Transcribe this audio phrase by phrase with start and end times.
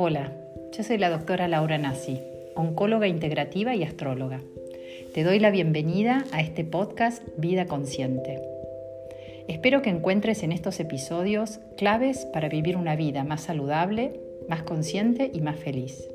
[0.00, 0.30] Hola,
[0.76, 2.20] yo soy la doctora Laura Nassi,
[2.54, 4.40] oncóloga integrativa y astróloga.
[5.12, 8.40] Te doy la bienvenida a este podcast Vida Consciente.
[9.48, 15.32] Espero que encuentres en estos episodios claves para vivir una vida más saludable, más consciente
[15.34, 16.08] y más feliz.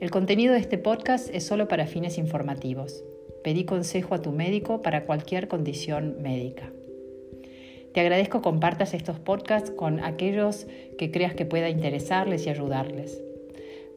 [0.00, 3.04] El contenido de este podcast es solo para fines informativos.
[3.44, 6.72] Pedí consejo a tu médico para cualquier condición médica.
[7.96, 10.66] Te agradezco compartas estos podcasts con aquellos
[10.98, 13.24] que creas que pueda interesarles y ayudarles.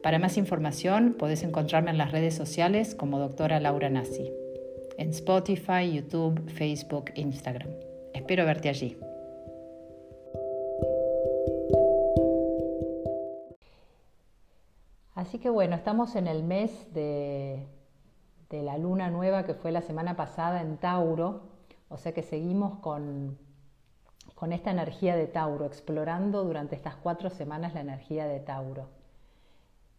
[0.02, 4.32] Para más información puedes encontrarme en las redes sociales como doctora Laura Nassi,
[4.96, 7.68] en Spotify, YouTube, Facebook, Instagram.
[8.14, 8.96] Espero verte allí.
[15.14, 17.66] Así que bueno, estamos en el mes de,
[18.48, 21.42] de la luna nueva que fue la semana pasada en Tauro,
[21.90, 23.36] o sea que seguimos con
[24.40, 28.88] con esta energía de Tauro, explorando durante estas cuatro semanas la energía de Tauro.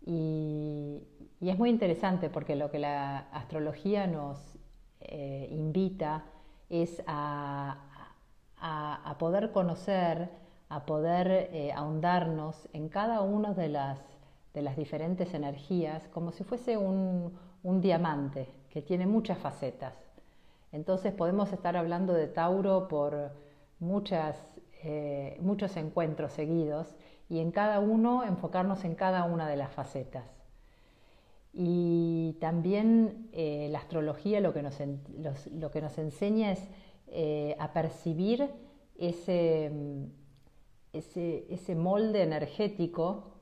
[0.04, 1.04] Y,
[1.40, 4.40] es muy interesante porque lo que la astrología nos
[5.00, 6.24] eh, invita
[6.70, 7.78] es a,
[9.20, 10.32] poder conocer,
[10.70, 14.00] a poder eh, ahondarnos en cada una de las,
[14.56, 19.94] de las diferentes energías como si fuese un, un diamante que tiene muchas facetas.
[20.72, 23.34] Entonces podemos estar hablando de Tauro por
[23.82, 24.38] muchas,
[24.84, 26.96] eh, muchos encuentros seguidos
[27.28, 30.26] y en cada uno enfocarnos en cada una de las facetas.
[31.54, 34.80] Y también eh, la astrología lo que nos,
[35.52, 36.70] lo que nos enseña es
[37.08, 38.50] eh, a percibir
[38.98, 39.72] ese,
[40.94, 43.34] ese, ese, molde energético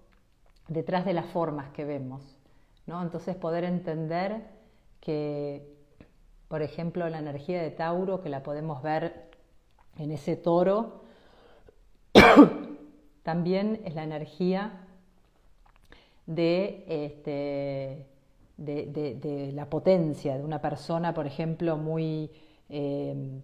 [0.67, 2.39] detrás de las formas que vemos.
[2.87, 3.01] ¿no?
[3.03, 4.41] Entonces poder entender
[5.01, 5.75] que,
[6.47, 9.28] por ejemplo, la energía de Tauro, que la podemos ver
[9.99, 11.01] en ese toro,
[13.23, 14.87] también es la energía
[16.25, 18.07] de, este,
[18.57, 22.31] de, la potencia de una persona, por ejemplo, muy,
[22.69, 23.41] eh,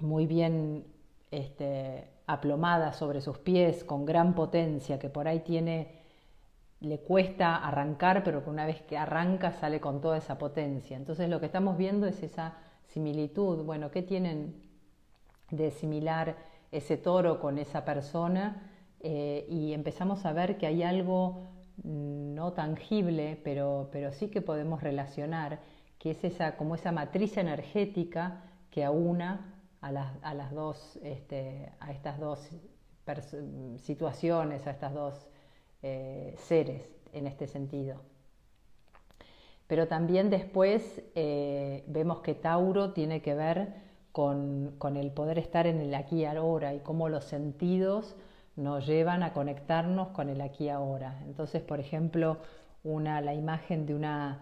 [0.00, 0.86] muy bien
[1.30, 6.00] este, aplomada sobre sus pies, con gran potencia, que por ahí tiene,
[6.80, 10.96] le cuesta arrancar, pero que una vez que arranca sale con toda esa potencia.
[10.96, 12.56] Entonces lo que estamos viendo es esa
[12.86, 13.64] similitud.
[13.64, 14.67] Bueno, ¿qué tienen
[15.50, 16.36] de similar
[16.70, 18.70] ese toro con esa persona
[19.00, 21.46] eh, y empezamos a ver que hay algo
[21.84, 25.60] no tangible, pero, pero sí que podemos relacionar,
[25.98, 31.70] que es esa, como esa matriz energética que aúna a las, a las dos, este,
[31.80, 32.48] a estas dos
[33.78, 35.28] situaciones, a estas dos
[35.82, 36.82] eh, seres
[37.12, 38.00] en este sentido.
[39.66, 43.87] Pero también después eh, vemos que Tauro tiene que ver
[44.18, 48.16] con, el poder estar en el aquí y ahora y cómo los sentidos
[48.56, 51.20] nos llevan a conectarnos con el aquí y ahora.
[51.24, 52.38] Entonces, por ejemplo,
[52.82, 54.40] una, la imagen de una,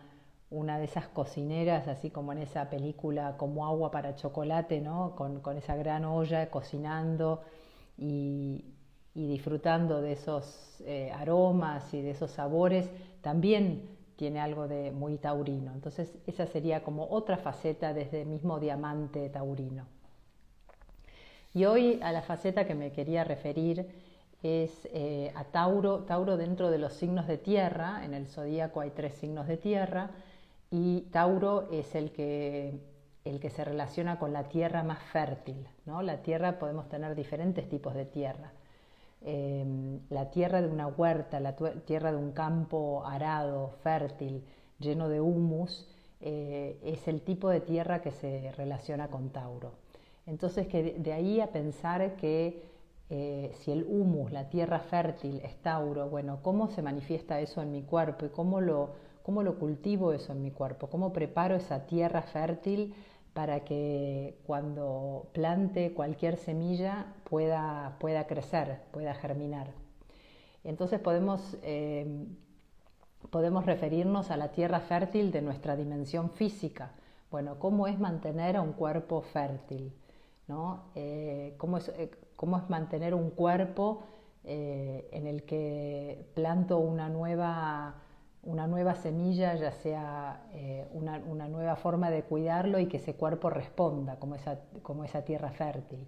[0.49, 5.15] una de esas cocineras, así como en esa película como agua para chocolate, ¿no?
[5.15, 7.43] con, esa gran olla cocinando
[7.99, 8.65] y,
[9.13, 15.73] disfrutando de esos eh, aromas y de esos sabores, también tiene algo de muy taurino.
[15.73, 19.87] Entonces esa sería como otra faceta desde el mismo diamante taurino.
[21.55, 23.89] Y hoy a la faceta que me quería referir
[24.43, 28.91] es eh, a Tauro, Tauro dentro de los signos de tierra, en el zodíaco hay
[28.91, 30.11] tres signos de tierra,
[30.71, 32.79] y Tauro es el que,
[33.25, 35.67] el que se relaciona con la tierra más fértil.
[35.87, 36.03] ¿no?
[36.03, 38.53] La tierra podemos tener diferentes tipos de tierra.
[39.23, 44.45] Em, la tierra de una huerta, la tierra de un campo arado, fértil,
[44.79, 45.87] lleno de humus,
[46.21, 49.73] eh, es el tipo de tierra que se relaciona con Tauro.
[50.27, 52.63] Entonces, que de, ahí a pensar que
[53.11, 57.73] eh, si el humus, la tierra fértil, es Tauro, bueno, ¿cómo se manifiesta eso en
[57.73, 58.91] mi cuerpo y cómo lo,
[59.23, 60.89] cómo lo cultivo eso en mi cuerpo?
[60.89, 62.95] ¿Cómo preparo esa tierra fértil
[63.33, 69.73] para que cuando plante cualquier semilla pueda, pueda crecer, pueda germinar.
[70.65, 72.27] Entonces podemos, eh,
[73.31, 76.93] podemos referirnos a la tierra fértil de nuestra dimensión física.
[77.31, 79.93] Bueno, ¿cómo es mantener a un cuerpo fértil?
[80.49, 80.85] ¿no?
[80.95, 84.05] Eh, ¿cómo, es, eh, ¿Cómo es mantener un cuerpo
[84.49, 87.97] en el que planto una nueva
[88.47, 93.51] una nueva semilla, ya sea eh, una, nueva forma de cuidarlo y que ese cuerpo
[93.51, 96.07] responda como esa, como esa tierra fértil.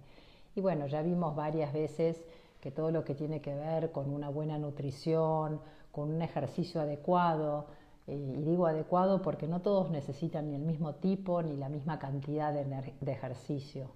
[0.55, 2.23] Y bueno, ya vimos varias veces
[2.59, 5.61] que todo lo que tiene que ver con una buena nutrición,
[5.91, 7.67] con un ejercicio adecuado,
[8.07, 11.99] eh, y digo adecuado porque no todos necesitan ni el mismo tipo ni la misma
[11.99, 13.91] cantidad de, ejercicio,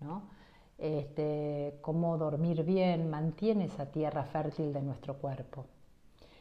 [0.00, 0.22] ¿no?
[0.78, 5.66] Este, cómo dormir bien mantiene esa tierra fértil de nuestro cuerpo.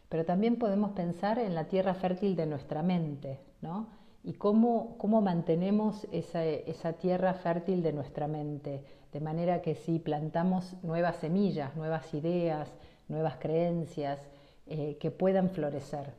[0.10, 3.88] Pero también podemos pensar en la tierra fértil de nuestra mente, ¿no?
[4.24, 8.84] Y cómo, cómo mantenemos esa, esa tierra fértil de nuestra mente,
[9.18, 12.72] de manera que si plantamos nuevas semillas, nuevas ideas,
[13.08, 14.20] nuevas creencias,
[14.68, 16.14] eh, que puedan florecer.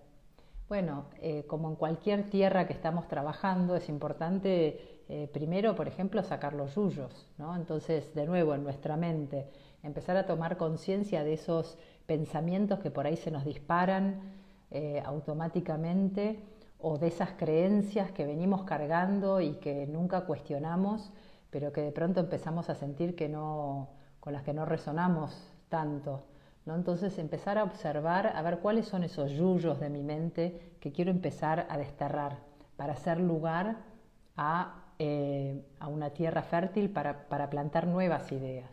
[0.68, 6.24] Bueno, eh, como en cualquier tierra que estamos trabajando, es importante eh, primero, por ejemplo,
[6.24, 7.54] sacar los yuyos, ¿no?
[7.54, 9.46] Entonces, de nuevo, en nuestra mente,
[9.84, 14.36] empezar a tomar conciencia de esos pensamientos que por ahí se nos disparan
[15.04, 16.40] automáticamente
[16.78, 21.10] o de esas creencias que venimos cargando y que nunca cuestionamos,
[21.50, 23.88] pero que de pronto empezamos a sentir que no,
[24.20, 26.24] con las que no resonamos tanto.
[26.66, 31.10] Entonces empezar a observar, a ver cuáles son esos yuyos de mi mente que quiero
[31.10, 32.38] empezar a desterrar
[32.76, 33.78] para hacer lugar
[34.36, 38.70] a, eh, una tierra fértil para, plantar nuevas ideas.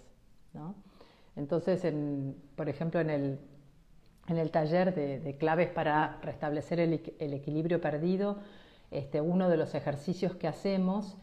[1.35, 1.85] Entonces,
[2.55, 6.93] por ejemplo, en el, taller de, claves para restablecer el,
[7.33, 8.39] equilibrio perdido,
[8.91, 11.17] este, uno de los ejercicios que hacemos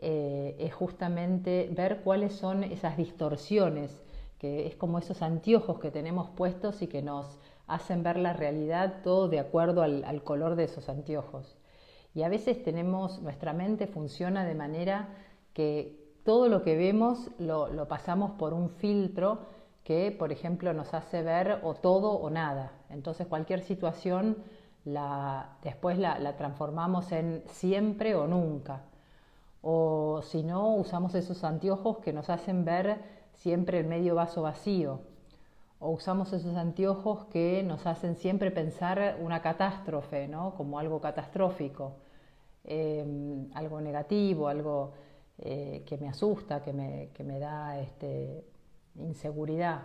[0.00, 4.02] eh, es justamente ver cuáles son esas distorsiones
[4.38, 9.02] que es como esos anteojos que tenemos puestos y que nos hacen ver la realidad
[9.02, 11.56] todo de acuerdo al, color de esos anteojos.
[12.14, 15.08] Y a veces tenemos, nuestra mente funciona de manera
[15.52, 19.40] que todo lo que vemos lo, pasamos por un filtro
[19.82, 22.72] que, por ejemplo, nos hace ver o todo o nada.
[22.90, 24.36] Entonces cualquier situación
[25.62, 28.82] después la transformamos en siempre o nunca.
[29.70, 33.02] O si no, usamos esos anteojos que nos hacen ver
[33.34, 35.00] siempre el medio vaso vacío,
[35.78, 40.54] o usamos esos anteojos que nos hacen siempre pensar una catástrofe, ¿no?
[40.54, 41.96] como algo catastrófico,
[42.64, 44.94] em, algo negativo, algo
[45.38, 48.46] eh, que me asusta, que me, que me da este,
[48.96, 49.82] inseguridad.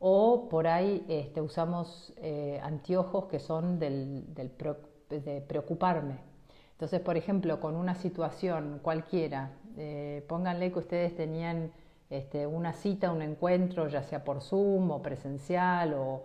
[0.00, 6.33] O por ahí este, usamos eh, anteojos que son del, de preocuparme.
[6.74, 11.72] Entonces, por ejemplo, con una situación cualquiera, eh, pónganle que ustedes tenían
[12.10, 16.24] este, una cita, un encuentro, ya sea por Zoom o presencial o,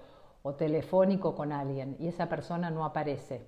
[0.57, 3.45] telefónico con alguien y esa persona no aparece.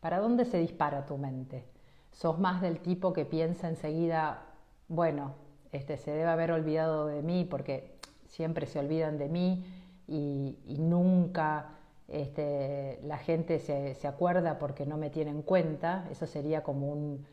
[0.00, 1.64] ¿Para dónde se dispara tu mente?
[2.10, 4.42] ¿Sos más del tipo que piensa enseguida,
[4.88, 5.32] bueno,
[5.72, 7.96] este, se debe haber olvidado de mí porque
[8.26, 9.64] siempre se olvidan de mí
[10.06, 11.70] y, nunca
[12.12, 16.06] este, la gente se, se acuerda porque no me tiene en cuenta?
[16.10, 17.26] Eso sería como un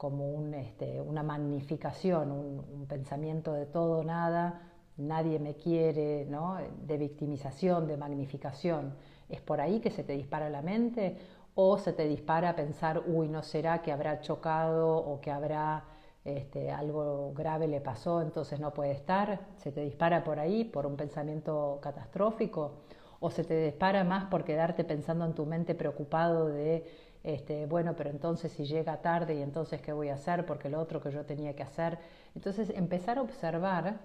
[0.00, 4.62] como este, una magnificación, un, pensamiento de todo, nada,
[4.96, 6.56] nadie me quiere, ¿no?
[6.86, 8.94] de victimización, de magnificación.
[9.28, 11.18] ¿Es por ahí que se te dispara la mente?
[11.54, 15.84] ¿O se te dispara a pensar, uy, no será que habrá chocado o que habrá
[16.24, 19.48] este, algo grave le pasó, entonces no puede estar?
[19.58, 22.72] ¿Se te dispara por ahí, por un pensamiento catastrófico?
[23.20, 26.84] ¿O se te dispara más por quedarte pensando en tu mente preocupado de
[27.22, 30.80] este, bueno, pero entonces si llega tarde y entonces qué voy a hacer porque lo
[30.80, 31.98] otro que yo tenía que hacer.
[32.34, 33.98] Entonces empezar a observar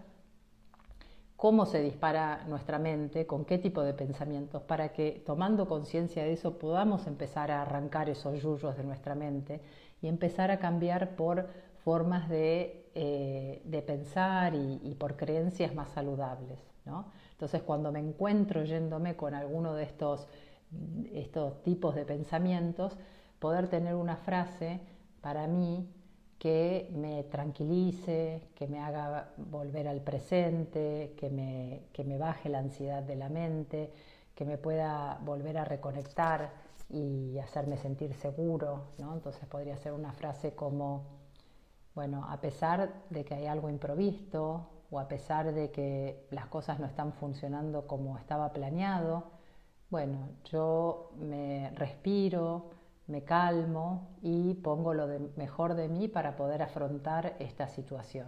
[1.37, 6.33] cómo se dispara nuestra mente, con qué tipo de pensamientos, para que tomando conciencia de
[6.33, 9.61] eso podamos empezar a arrancar esos yuyos de nuestra mente
[10.01, 11.47] y empezar a cambiar por
[11.83, 16.59] formas de, eh, pensar y, por creencias más saludables.
[17.35, 20.27] Entonces cuando me encuentro yéndome con alguno de estos
[21.13, 22.97] estos tipos de pensamientos,
[23.39, 24.79] poder tener una frase
[25.21, 25.87] para mí
[26.39, 32.59] que me tranquilice, que me haga volver al presente, que me, que me baje la
[32.59, 33.91] ansiedad de la mente,
[34.33, 36.51] que me pueda volver a reconectar
[36.89, 38.87] y hacerme sentir seguro.
[38.99, 39.13] ¿no?
[39.13, 41.05] Entonces podría ser una frase como,
[41.95, 46.79] bueno, a pesar de que hay algo improvisto o a pesar de que las cosas
[46.79, 49.31] no están funcionando como estaba planeado,
[49.89, 52.71] bueno, yo me respiro,
[53.07, 58.27] me calmo y pongo lo mejor de mí para poder afrontar esta situación.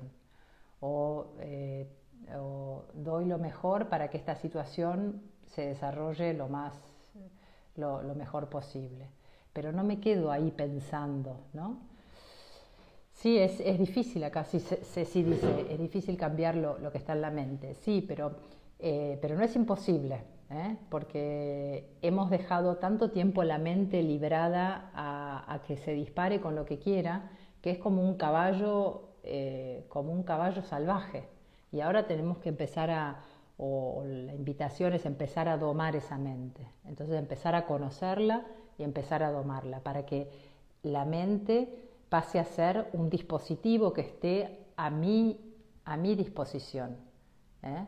[1.39, 1.87] Eh,
[2.35, 6.73] o, doy lo mejor para que esta situación se desarrolle lo, más,
[7.75, 9.09] lo, mejor posible.
[9.53, 11.79] Pero no me quedo ahí pensando, ¿no?
[13.17, 17.31] Sí, es, difícil acá, sí, sí dice, es difícil cambiar lo, que está en la
[17.31, 18.35] mente, sí, pero,
[18.77, 20.21] eh, pero no es imposible.
[20.49, 20.77] ¿eh?
[20.89, 26.79] porque hemos dejado tanto tiempo la mente librada a, que se dispare con lo que
[26.79, 27.31] quiera,
[27.61, 31.27] que es como un caballo, eh, como un caballo salvaje.
[31.71, 33.23] Y ahora tenemos que empezar a,
[33.57, 36.65] o la invitación es empezar a domar esa mente.
[36.85, 38.45] Entonces empezar a conocerla
[38.77, 40.29] y empezar a domarla para que
[40.83, 45.39] la mente pase a ser un dispositivo que esté a mi,
[45.85, 46.97] a mi disposición.
[47.63, 47.85] ¿eh?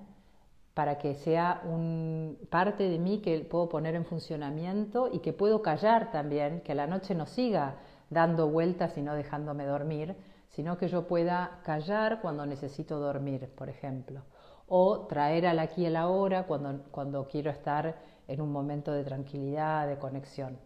[0.79, 5.61] para que sea un parte de mí que puedo poner en funcionamiento y que puedo
[5.61, 7.75] callar también, que la noche no siga
[8.09, 10.15] dando vueltas y no dejándome dormir,
[10.47, 14.21] sino que yo pueda callar cuando necesito dormir, por ejemplo,
[14.69, 17.97] o traer al aquí y a la hora cuando, cuando quiero estar
[18.29, 20.57] en un momento de tranquilidad, de conexión.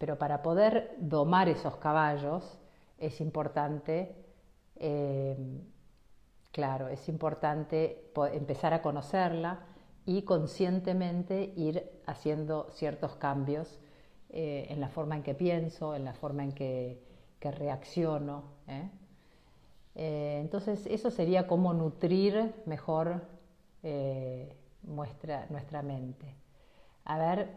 [0.00, 2.58] Pero para poder domar esos caballos
[2.98, 4.16] es importante
[4.76, 5.36] eh,
[6.52, 9.60] Claro, es importante empezar a conocerla
[10.04, 13.78] y conscientemente ir haciendo ciertos cambios
[14.30, 17.08] eh, en la forma en que pienso, en la forma en que,
[17.40, 18.42] reacciono.
[18.66, 18.90] ¿eh?
[20.40, 23.22] Entonces, eso sería cómo nutrir mejor
[24.82, 26.34] nuestra, nuestra mente.
[27.04, 27.48] A ver,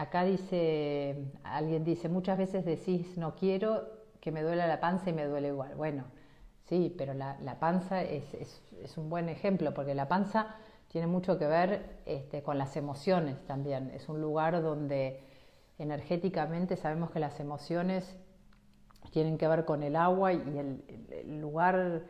[0.00, 3.84] acá dice, alguien dice, muchas veces decís, no quiero
[4.20, 5.74] que me duela la panza y me duele igual.
[5.74, 6.04] Bueno,
[6.68, 10.56] Sí, pero la, panza es, un buen ejemplo porque la panza
[10.88, 13.90] tiene mucho que ver este, con las emociones también.
[13.94, 15.24] Es un lugar donde
[15.78, 18.18] energéticamente sabemos que las emociones
[19.12, 22.02] tienen que ver con el agua y el, lugar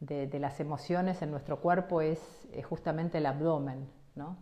[0.00, 2.20] de, las emociones en nuestro cuerpo es,
[2.68, 3.88] justamente el abdomen.
[4.16, 4.38] ¿no?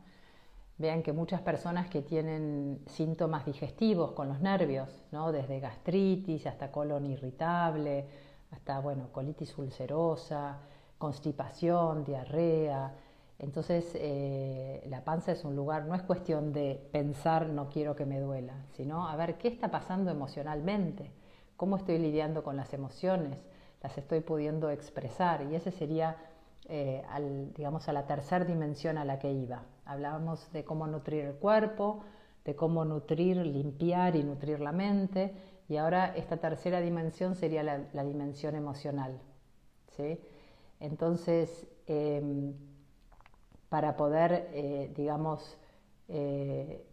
[0.79, 5.33] Vean que muchas personas que tienen síntomas digestivos con los nervios, ¿no?
[5.33, 8.07] desde gastritis hasta colon irritable,
[8.53, 10.61] hasta bueno, colitis ulcerosa,
[10.97, 12.95] constipación, diarrea.
[13.41, 18.05] Entonces eh, la panza es un lugar, no es cuestión de pensar no quiero que
[18.07, 21.11] me duela, sino a ver qué está pasando emocionalmente,
[21.57, 23.37] cómo estoy lidiando con las emociones,
[23.83, 26.17] las estoy pudiendo expresar y ese sería,
[26.69, 27.03] eh,
[27.57, 29.63] digamos, a la tercera dimensión a la que iba.
[29.89, 32.05] Hablábamos de cómo nutrir el cuerpo,
[32.45, 35.35] de cómo nutrir, limpiar y nutrir la mente
[35.69, 39.19] y ahora esta tercera dimensión sería la, dimensión emocional.
[39.97, 40.21] ¿sí?
[40.79, 42.55] Entonces, em,
[43.69, 45.59] para poder, eh, digamos,
[46.09, 46.87] eh,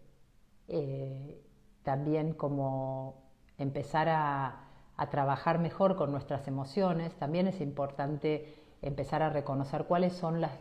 [0.67, 1.41] eh,
[1.83, 3.23] también como
[3.57, 4.61] empezar a,
[5.11, 10.51] trabajar mejor con nuestras emociones, también es importante empezar a reconocer cuáles son las,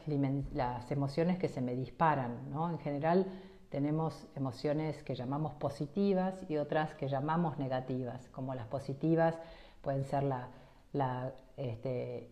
[0.53, 2.51] las emociones que se me disparan.
[2.51, 2.71] ¿no?
[2.71, 3.27] En general,
[3.69, 9.37] tenemos emociones que llamamos positivas y otras que llamamos negativas, como las positivas
[9.83, 10.25] pueden ser
[11.57, 12.31] este,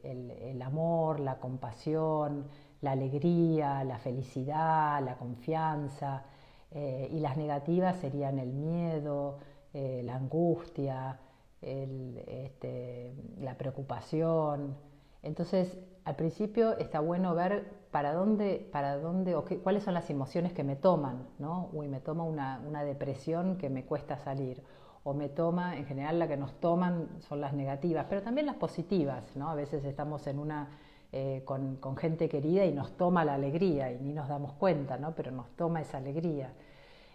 [0.50, 2.46] el, amor, la compasión,
[2.80, 6.24] la alegría, la felicidad, la confianza,
[6.70, 9.38] eh, y las negativas serían el miedo,
[9.74, 11.18] eh, la angustia,
[11.60, 14.91] este, la preocupación.
[15.22, 20.10] Entonces, al principio está bueno ver para dónde, para dónde o qué, cuáles son las
[20.10, 21.68] emociones que me toman, ¿no?
[21.72, 24.62] Uy, me toma una, depresión que me cuesta salir,
[25.04, 28.56] o me toma, en general la que nos toman son las negativas, pero también las
[28.56, 29.50] positivas, ¿no?
[29.50, 30.70] A veces estamos en una,
[31.12, 35.14] eh, con, gente querida y nos toma la alegría y ni nos damos cuenta, ¿no?
[35.14, 36.52] Pero nos toma esa alegría.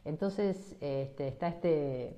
[0.06, 2.18] Entonces este, está este,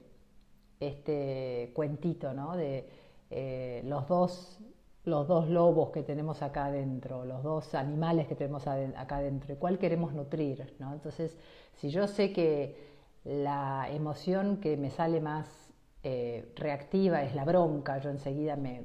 [0.80, 2.56] este cuentito, ¿no?
[2.56, 2.88] De
[3.32, 4.60] eh, los dos
[5.06, 9.78] los dos lobos que tenemos acá adentro, los dos animales que tenemos acá adentro, cuál
[9.78, 10.76] queremos nutrir.
[10.80, 10.94] ¿no?
[10.94, 11.38] Entonces,
[11.76, 12.90] si yo sé que
[13.24, 18.84] la emoción que me sale más eh, reactiva es la bronca, yo enseguida me,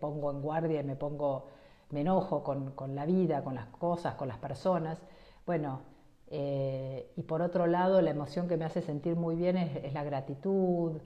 [0.00, 1.48] pongo en guardia y me pongo,
[1.90, 4.98] me enojo con, la vida, con las cosas, con las personas.
[5.46, 5.82] Bueno,
[6.28, 10.04] eh, y por otro lado, la emoción que me hace sentir muy bien es, la
[10.04, 11.00] gratitud.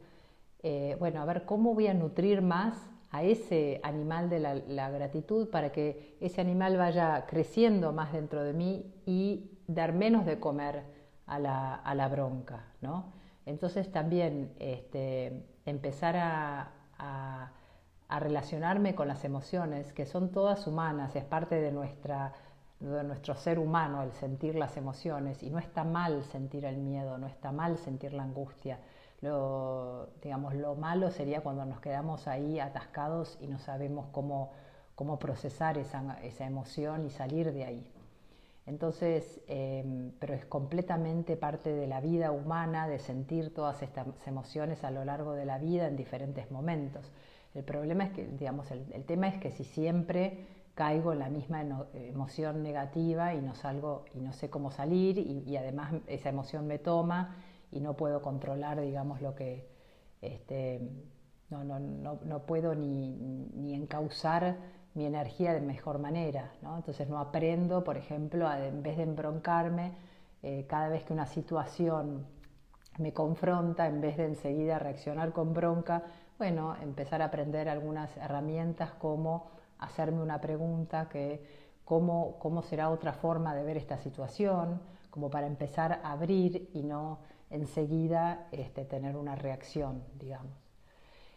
[0.63, 2.75] Eh, bueno, a ver, ¿cómo voy a nutrir más
[3.11, 8.53] a ese animal de la, gratitud para que ese animal vaya creciendo más dentro de
[8.53, 10.83] mí y dar menos de comer
[11.27, 12.65] a la, bronca.
[12.81, 13.13] ¿no?
[13.45, 16.73] Entonces también este, empezar a,
[18.09, 22.33] relacionarme con las emociones, que son todas humanas, es parte de, nuestra,
[22.79, 27.19] de nuestro ser humano el sentir las emociones y no está mal sentir el miedo,
[27.19, 28.79] no está mal sentir la angustia
[29.21, 34.53] lo, digamos, lo malo sería cuando nos quedamos ahí atascados y no sabemos cómo,
[34.95, 37.93] cómo procesar esa, esa, emoción y salir de ahí.
[38.67, 44.85] Entonces, em, pero es completamente parte de la vida humana de sentir todas estas emociones
[44.85, 47.13] a lo largo de la vida en diferentes momentos.
[47.55, 51.65] El problema es que, digamos, el, tema es que si siempre caigo en la misma
[51.95, 56.67] emoción negativa y no salgo y no sé cómo salir y, y además esa emoción
[56.67, 57.35] me toma
[57.71, 59.69] y no puedo controlar, digamos, lo que,
[60.21, 60.81] este,
[61.51, 63.17] no, no, no, no, puedo ni,
[63.55, 64.57] ni, encauzar
[64.95, 66.77] mi energía de mejor manera, ¿no?
[66.77, 69.93] Entonces no aprendo, por ejemplo, en vez de embroncarme,
[70.43, 72.27] eh, cada vez que una situación
[72.99, 76.05] me confronta, en vez de enseguida reaccionar con bronca,
[76.39, 81.45] bueno, empezar a aprender algunas herramientas como hacerme una pregunta que
[81.85, 84.81] cómo, cómo será otra forma de ver esta situación,
[85.11, 90.57] como para empezar a abrir y no enseguida este, tener una reacción, digamos.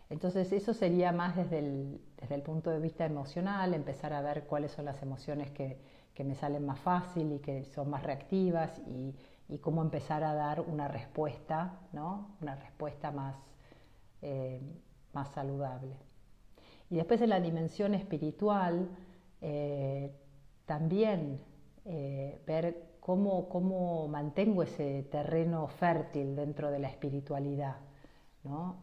[0.09, 4.45] Entonces eso sería más desde el, desde el, punto de vista emocional, empezar a ver
[4.45, 5.77] cuáles son las emociones que,
[6.19, 9.15] que me salen más fácil y que son más reactivas y,
[9.61, 12.35] cómo empezar a dar una respuesta, ¿no?
[12.41, 13.35] una respuesta más,
[14.21, 14.61] eh,
[15.13, 15.95] más saludable.
[16.89, 18.89] Y después en la dimensión espiritual,
[19.41, 20.11] eh,
[20.65, 21.41] también
[21.85, 27.77] eh, ver cómo, cómo, mantengo ese terreno fértil dentro de la espiritualidad,
[28.43, 28.75] ¿no?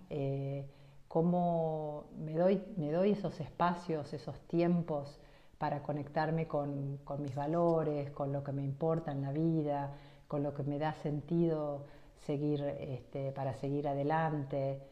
[1.07, 5.21] cómo me doy, me doy esos espacios, esos tiempos
[5.59, 9.95] para conectarme con, con, mis valores, con lo que me importa en la vida,
[10.27, 11.85] con lo que me da sentido
[12.27, 14.83] seguir, este, para seguir adelante.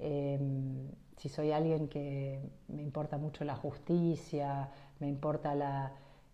[0.00, 4.68] Em, si soy alguien que me importa mucho la justicia,
[5.00, 5.92] me importa la,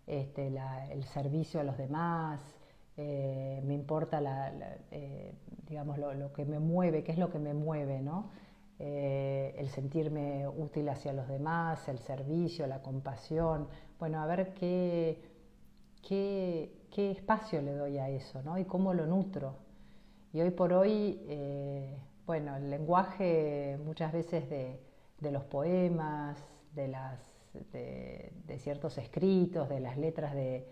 [0.09, 0.51] este,
[0.91, 2.41] el servicio a los demás,
[2.97, 4.51] eh, me importa la,
[4.91, 5.33] eh,
[5.67, 8.29] digamos, lo, que me mueve, qué es lo que me mueve, ¿no?
[8.79, 13.67] Eh, el sentirme útil hacia los demás, el servicio, la compasión,
[13.99, 15.21] bueno, a ver qué,
[16.01, 18.57] qué, qué espacio le doy a eso, ¿no?
[18.57, 19.55] Y cómo lo nutro.
[20.31, 26.37] Y hoy por hoy, eh, bueno, el lenguaje muchas veces de, los poemas,
[26.75, 27.19] de, las,
[27.53, 30.65] de, ciertos escritos, de las letras de,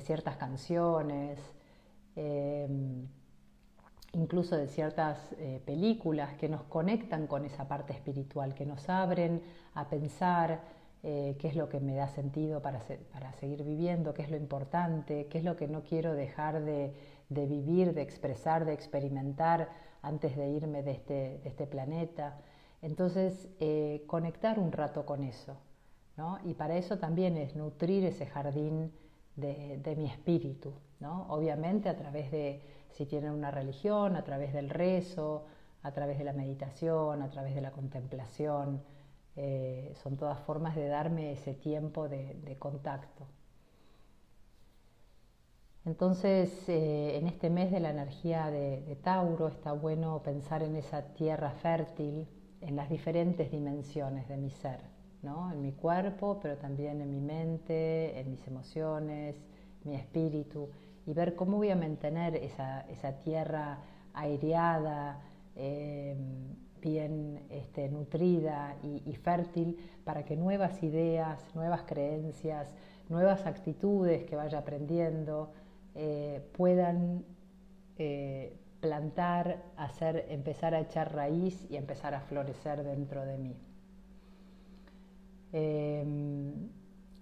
[0.00, 1.38] ciertas canciones,
[2.16, 2.68] eh,
[4.12, 9.42] incluso de ciertas eh, películas que nos conectan con esa parte espiritual, que nos abren
[9.74, 10.60] a pensar
[11.04, 12.80] eh, qué es lo que me da sentido para,
[13.12, 16.94] para, seguir viviendo, qué es lo importante, qué es lo que no quiero dejar de,
[17.28, 19.68] vivir, de expresar, de experimentar
[20.02, 22.38] antes de irme de este, este planeta.
[22.82, 25.56] Entonces, eh, conectar un rato con eso.
[26.44, 28.92] Y para eso también es nutrir ese jardín
[29.36, 30.72] de, de mi espíritu.
[31.00, 31.26] ¿no?
[31.28, 35.46] Obviamente a través de si tienen una religión, a través del rezo,
[35.82, 38.82] a través de la meditación, a través de la contemplación.
[39.34, 43.26] Eh, son todas formas de darme ese tiempo de, contacto.
[45.84, 51.14] Entonces, eh, en este mes de la energía de, Tauro está bueno pensar en esa
[51.14, 52.28] tierra fértil,
[52.60, 54.80] en las diferentes dimensiones de mi ser,
[55.22, 55.52] ¿no?
[55.52, 59.36] en mi cuerpo, pero también en mi mente, en mis emociones,
[59.84, 60.68] mi espíritu,
[61.06, 62.84] y ver cómo voy a mantener esa,
[63.24, 63.78] tierra
[64.14, 65.20] aireada,
[65.56, 66.16] eh,
[66.80, 72.74] bien este, nutrida y, fértil para que nuevas ideas, nuevas creencias,
[73.08, 75.52] nuevas actitudes que vaya aprendiendo
[75.94, 77.24] eh, puedan
[77.98, 83.56] eh, plantar, hacer, empezar a echar raíz y empezar a florecer dentro de mí.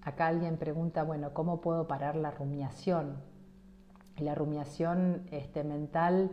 [0.03, 3.31] Acá alguien pregunta, bueno, ¿cómo puedo parar la rumiación?
[4.21, 6.31] la rumiación este, mental,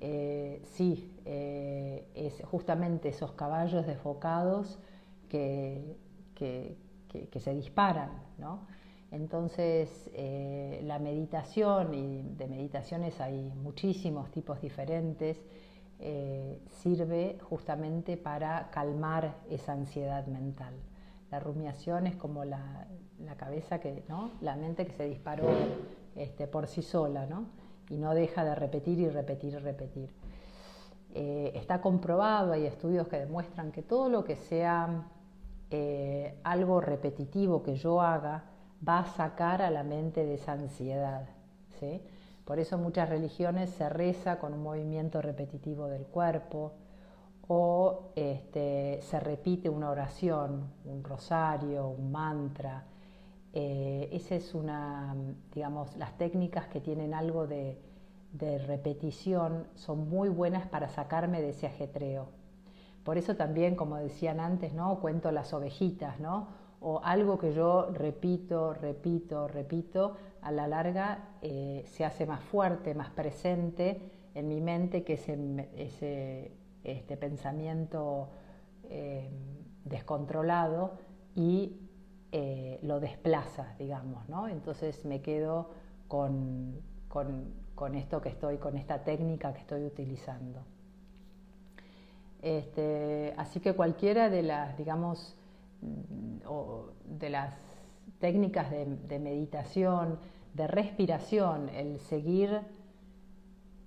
[0.00, 4.78] eh, sí, eh, es justamente esos caballos desfocados
[5.28, 5.96] que,
[6.34, 6.76] que,
[7.38, 8.66] se disparan, ¿no?
[9.10, 15.38] Entonces, eh, la meditación, y de meditaciones hay muchísimos tipos diferentes,
[16.70, 20.74] sirve justamente para calmar esa ansiedad mental.
[21.30, 22.86] La rumiación es como la,
[23.24, 24.32] la cabeza que, ¿no?
[24.40, 25.48] La mente que se disparó
[26.16, 27.46] este, por sí sola, ¿no?
[27.90, 30.10] Y no deja de repetir y repetir y repetir.
[31.14, 35.06] Eh, está comprobado, hay estudios que demuestran que todo lo que sea
[35.70, 38.44] eh, algo repetitivo que yo haga
[38.86, 41.28] va a sacar a la mente de esa ansiedad.
[41.80, 42.02] ¿sí?
[42.44, 46.72] Por eso muchas religiones se reza con un movimiento repetitivo del cuerpo
[47.48, 52.84] o este, se repite una oración, un rosario, un mantra,
[53.52, 55.16] eh, esa es una,
[55.54, 57.78] digamos, las técnicas que tienen algo de,
[58.66, 62.28] repetición son muy buenas para sacarme de ese ajetreo.
[63.02, 65.00] Por eso también, como decían antes, ¿no?
[65.00, 66.48] Cuento las ovejitas, ¿no?
[66.80, 72.94] O algo que yo repito, repito, repito, a la larga eh, se hace más fuerte,
[72.94, 76.52] más presente en mi mente que ese, ese
[76.92, 78.28] este pensamiento
[78.84, 79.28] eh,
[79.84, 80.98] descontrolado
[81.34, 81.80] y
[82.32, 84.48] eh, lo desplaza, digamos, ¿no?
[84.48, 85.70] Entonces me quedo
[86.08, 86.82] con,
[87.94, 90.60] esto que estoy, con esta técnica que estoy utilizando.
[92.42, 95.36] Este, así que cualquiera de las, digamos,
[95.80, 97.54] de las
[98.18, 100.18] técnicas de, meditación,
[100.54, 102.60] de respiración, el seguir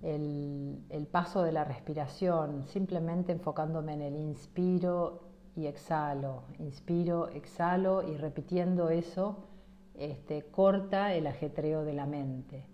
[0.02, 5.22] el, el, paso de la respiración, simplemente enfocándome en el inspiro
[5.54, 9.48] y exhalo, inspiro, exhalo y repitiendo eso
[9.94, 12.64] este, corta el ajetreo de la mente.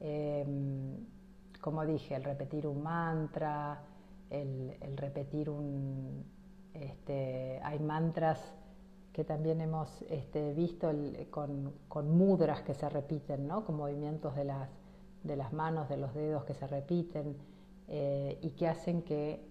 [0.00, 0.96] Em,
[1.60, 3.82] como dije, el repetir un mantra,
[4.30, 6.24] el, repetir un...
[6.74, 8.54] Este, hay mantras
[9.12, 10.90] que también hemos este, visto
[11.30, 13.64] con, mudras que se repiten, ¿no?
[13.64, 14.68] con movimientos de las,
[15.22, 17.36] de las manos, de los dedos que se repiten
[17.88, 19.44] eh, y que hacen que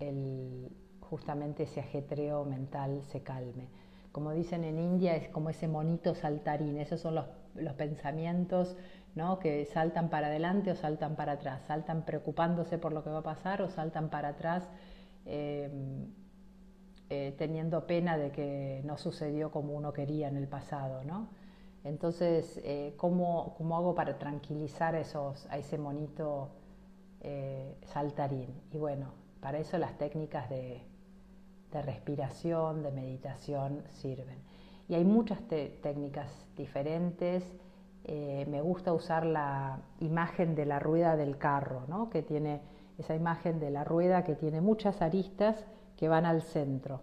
[0.00, 3.68] el, justamente ese ajetreo mental se calme.
[4.12, 8.76] Como dicen en India, es como ese monito saltarín, esos son los, los pensamientos
[9.14, 9.38] ¿no?
[9.38, 13.22] que saltan para adelante o saltan para atrás, saltan preocupándose por lo que va a
[13.22, 14.68] pasar o saltan para atrás
[15.26, 15.70] eh,
[17.10, 21.04] eh, teniendo pena de que no sucedió como uno quería en el pasado.
[21.04, 21.28] ¿no?
[21.84, 26.50] Entonces, eh, ¿cómo, ¿cómo, hago para tranquilizar esos, a ese monito
[27.84, 28.48] saltarín?
[28.70, 30.82] Y bueno, para eso las técnicas de,
[31.72, 34.38] de respiración, de meditación sirven.
[34.88, 37.44] Y hay muchas técnicas diferentes
[38.06, 42.10] eh, me gusta usar la imagen de la rueda del carro, ¿no?
[42.10, 42.60] que tiene
[42.98, 45.64] esa imagen de la rueda que tiene muchas aristas
[45.96, 47.00] que van al centro.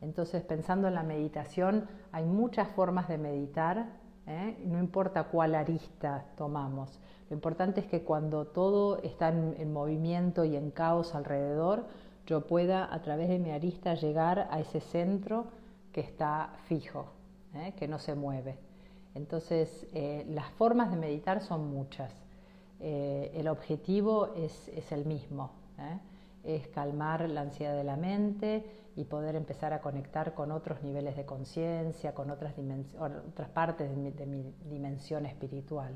[0.00, 3.90] Entonces, pensando en la meditación, hay muchas formas de meditar,
[4.28, 4.56] ¿eh?
[4.64, 7.00] no importa cuál arista tomamos.
[7.28, 11.86] Lo importante es que cuando todo está en, movimiento y en caos alrededor,
[12.26, 15.46] yo pueda a través de mi arista llegar a ese centro
[15.92, 17.06] que está fijo,
[17.54, 17.72] ¿eh?
[17.76, 18.58] que no se mueve.
[19.14, 22.12] Entonces, eh, las formas de meditar son muchas.
[22.80, 25.50] El objetivo es, el mismo,
[26.44, 28.64] es calmar la ansiedad de la mente
[28.98, 32.54] y poder empezar a conectar con otros niveles de conciencia, con otras,
[32.98, 35.94] otras partes de mi, dimensión espiritual.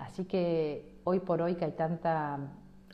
[0.00, 2.38] así que hoy por hoy que hay tanta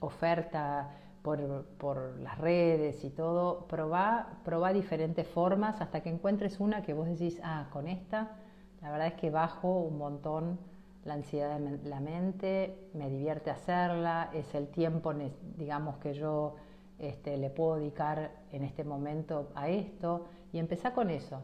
[0.01, 0.91] oferta
[1.23, 6.93] por, por, las redes y todo, probá, probá diferentes formas hasta que encuentres una que
[6.93, 8.37] vos decís, ah, con esta
[8.83, 10.59] la verdad es que bajo un montón
[11.05, 15.15] la ansiedad de la mente, me divierte hacerla, es el tiempo,
[15.57, 16.57] digamos, que yo
[16.99, 21.43] este, le puedo dedicar en este momento a esto y empezar con eso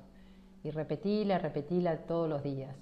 [0.65, 2.77] y repetila, repetila todos los días.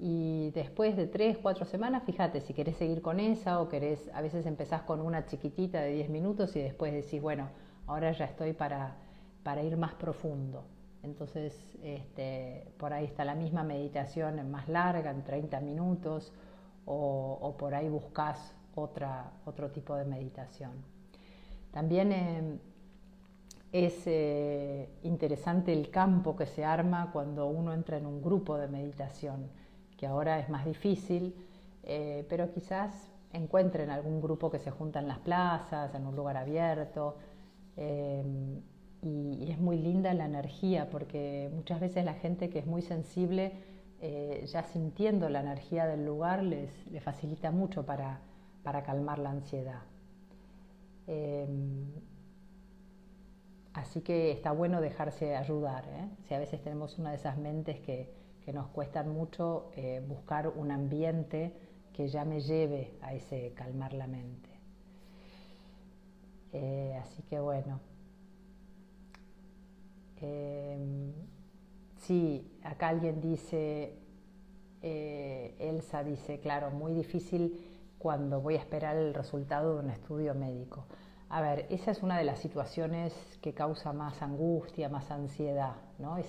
[0.00, 4.22] Y después de tres, cuatro semanas, fíjate si querés seguir con esa o querés, a
[4.22, 7.48] veces empezás con una chiquitita de 10 minutos y después decís, bueno,
[7.86, 8.96] ahora ya estoy para,
[9.42, 10.64] para ir más profundo.
[11.02, 16.32] Entonces, este, por ahí está la misma meditación más larga, en 30 minutos,
[16.84, 20.72] o, por ahí buscas otro tipo de meditación.
[21.70, 22.58] También eh,
[23.72, 28.68] es eh, interesante el campo que se arma cuando uno entra en un grupo de
[28.68, 29.48] meditación,
[29.96, 31.34] que ahora es más difícil,
[31.82, 36.36] eh, pero quizás encuentren algún grupo que se junta en las plazas, en un lugar
[36.36, 37.16] abierto
[37.76, 43.52] y, es muy linda la energía porque muchas veces la gente que es muy sensible,
[44.46, 46.70] ya sintiendo la energía del lugar, les,
[47.02, 48.20] facilita mucho para,
[48.84, 49.82] calmar la ansiedad.
[51.08, 51.90] Em,
[53.72, 55.84] así que está bueno dejarse ayudar.
[55.88, 56.08] ¿eh?
[56.28, 58.12] Si a veces tenemos una de esas mentes que,
[58.44, 61.52] que nos cuestan mucho, eh, buscar un ambiente
[61.92, 64.48] que ya me lleve a ese calmar la mente.
[67.00, 67.80] así que bueno,
[70.20, 70.78] eh,
[71.96, 73.94] sí, acá alguien dice,
[74.82, 77.67] eh, Elsa dice, claro, muy difícil
[77.98, 80.86] cuando voy a esperar el resultado de un estudio médico.
[81.30, 86.14] A ver, esa es una de las situaciones que causa más angustia, más ansiedad, ¿no?
[86.14, 86.22] O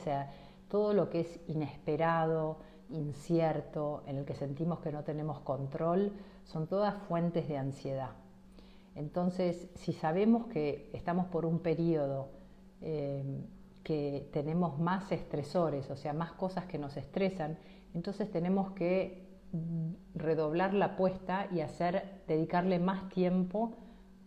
[0.67, 2.57] todo lo que es inesperado,
[2.89, 6.11] incierto, en el que sentimos que no tenemos control,
[6.43, 8.11] son todas fuentes de ansiedad.
[8.95, 12.29] Entonces, si sabemos que estamos por un periodo
[12.81, 13.23] eh,
[13.83, 17.57] que tenemos más estresores, o sea, más cosas que nos estresan,
[17.93, 19.28] entonces tenemos que
[20.13, 23.73] redoblar la apuesta y hacer, dedicarle más tiempo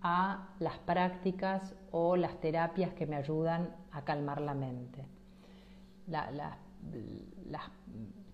[0.00, 5.04] a las prácticas o las terapias que me ayudan a calmar la mente.
[6.06, 6.58] las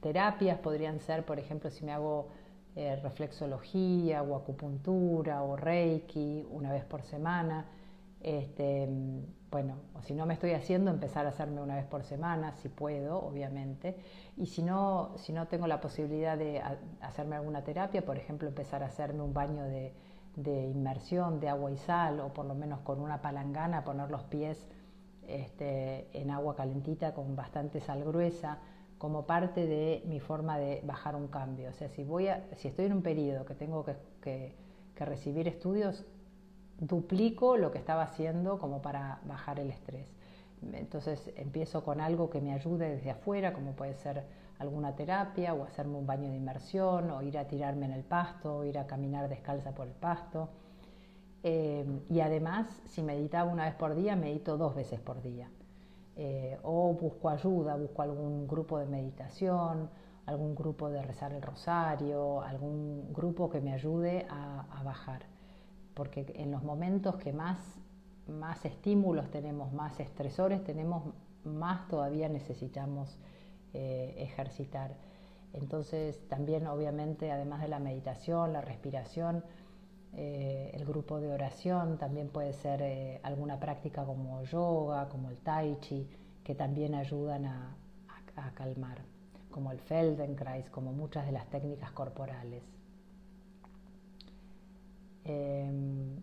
[0.01, 2.29] terapias podrían ser, por ejemplo, si me hago
[2.77, 7.67] eh, reflexología o acupuntura o reiki una vez por semana,
[8.21, 8.89] este,
[9.51, 12.69] bueno, o si no me estoy haciendo, empezar a hacerme una vez por semana, si
[12.69, 13.97] puedo, obviamente.
[14.37, 16.63] Y si no, si no tengo la posibilidad de
[17.01, 19.95] hacerme alguna terapia, por ejemplo, empezar a hacerme un baño de,
[20.37, 24.69] inmersión de agua y sal, o por lo menos con una palangana, poner los pies
[25.27, 28.59] este, en agua calentita con bastante sal gruesa,
[28.99, 31.71] como parte de mi forma de bajar un cambio.
[31.71, 33.85] O sea, si, voy a, si estoy en un periodo que tengo
[34.21, 34.55] que
[34.97, 36.05] recibir estudios,
[36.79, 40.13] duplico lo que estaba haciendo como para bajar el estrés.
[40.73, 44.25] Entonces empiezo con algo que me ayude desde afuera, como puede ser
[44.59, 48.59] alguna terapia o hacerme un baño de inmersión o ir a tirarme en el pasto
[48.59, 50.49] o ir a caminar descalza por el pasto.
[51.43, 55.49] Eh, y además, si meditaba una vez por día, medito dos veces por día.
[56.17, 59.89] Eh, o busco ayuda, busco algún grupo de meditación,
[60.27, 65.23] algún grupo de rezar el rosario, algún grupo que me ayude a, bajar.
[65.99, 67.59] Porque en los momentos que más,
[68.29, 71.03] más estímulos tenemos, más estresores tenemos,
[71.43, 73.19] más todavía necesitamos
[73.75, 74.95] eh, ejercitar.
[75.53, 79.43] Entonces también obviamente además de la meditación, la respiración,
[80.13, 85.41] eh, el grupo de oración también puede ser eh, alguna práctica como yoga, como el
[85.41, 86.09] tai chi,
[86.45, 87.77] que también ayudan a,
[88.55, 89.03] calmar,
[89.51, 92.78] como el Feldenkrais, como muchas de las técnicas corporales.
[95.29, 96.23] Em,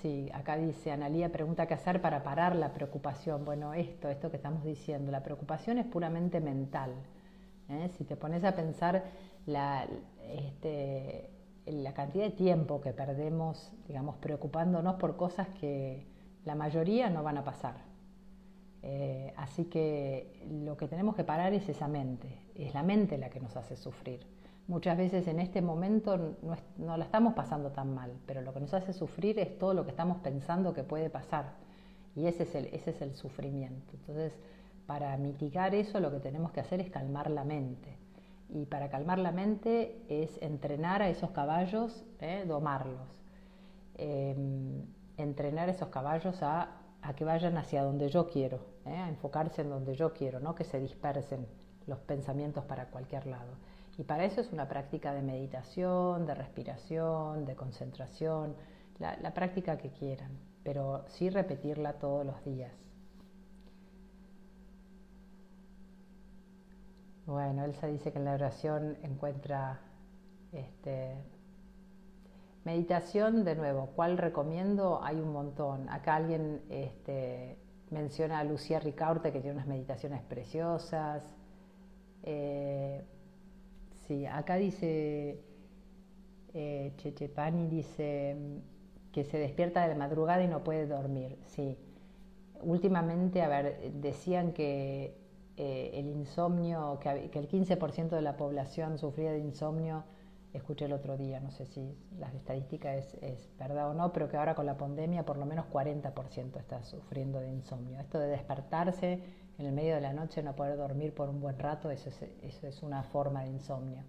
[0.00, 3.44] Sí, acá dice Analía, pregunta qué hacer para parar la preocupación.
[3.44, 6.94] Bueno, esto, esto que estamos diciendo, la preocupación es puramente mental.
[7.68, 7.90] ¿eh?
[7.98, 9.04] Si te pones a pensar
[9.44, 9.86] la,
[10.26, 11.28] este,
[11.66, 16.06] la cantidad de tiempo que perdemos, digamos, preocupándonos por cosas que
[16.46, 17.74] la mayoría no van a pasar.
[18.82, 23.28] Eh, así que lo que tenemos que parar es esa mente, es la mente la
[23.28, 24.26] que nos hace sufrir.
[24.70, 26.36] Muchas veces en este momento
[26.78, 29.82] no, la estamos pasando tan mal, pero lo que nos hace sufrir es todo lo
[29.82, 31.54] que estamos pensando que puede pasar.
[32.14, 33.94] Y ese es el, ese es el sufrimiento.
[33.94, 34.32] Entonces,
[34.86, 37.98] para mitigar eso lo que tenemos que hacer es calmar la mente.
[38.48, 42.44] Y para calmar la mente es entrenar a esos caballos, ¿eh?
[42.46, 43.08] domarlos.
[43.96, 44.84] Em,
[45.16, 46.76] entrenar a esos caballos a,
[47.16, 48.94] que vayan hacia donde yo quiero, ¿eh?
[48.96, 51.48] a enfocarse en donde yo quiero, no que se dispersen
[51.88, 53.50] los pensamientos para cualquier lado.
[53.98, 58.54] Y para eso es una práctica de meditación, de respiración, de concentración,
[58.98, 62.72] la, práctica que quieran, pero sí repetirla todos los días.
[67.26, 69.80] Bueno, Elsa dice que en la oración encuentra
[70.52, 71.16] este,
[72.64, 75.00] meditación, de nuevo, ¿cuál recomiendo?
[75.02, 75.88] Hay un montón.
[75.88, 77.56] Acá alguien este,
[77.90, 81.22] menciona a Lucía Ricaurte que tiene unas meditaciones preciosas.
[82.22, 83.02] Eh,
[84.10, 85.38] Sí, acá dice
[86.52, 91.38] eh, Chechepani, dice mm, que se despierta de la madrugada y no puede dormir.
[91.46, 91.78] Sí,
[92.60, 95.14] últimamente, a ver, decían que
[95.56, 100.02] eh, el insomnio, que, el 15% de la población sufría de insomnio,
[100.54, 104.28] escuché el otro día, no sé si las estadísticas es, es, verdad o no, pero
[104.28, 108.00] que ahora con la pandemia por lo menos 40% está sufriendo de insomnio.
[108.00, 109.22] Esto de despertarse
[109.60, 112.22] en el medio de la noche no poder dormir por un buen rato, eso es,
[112.42, 114.02] eso es una forma de insomnio.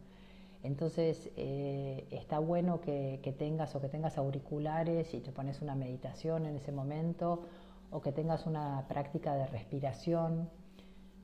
[0.63, 6.45] Entonces eh, está bueno que, tengas o que tengas auriculares y te pones una meditación
[6.45, 7.43] en ese momento
[7.89, 10.49] o que tengas una práctica de respiración.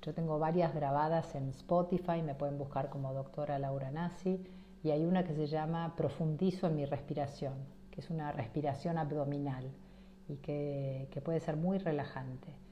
[0.01, 4.43] Yo tengo varias grabadas en Spotify, me pueden buscar como doctora Laura Nasi
[4.83, 7.53] y hay una que se llama Profundizo en mi respiración,
[7.91, 9.71] que es una respiración abdominal
[10.27, 12.66] y que puede ser muy relajante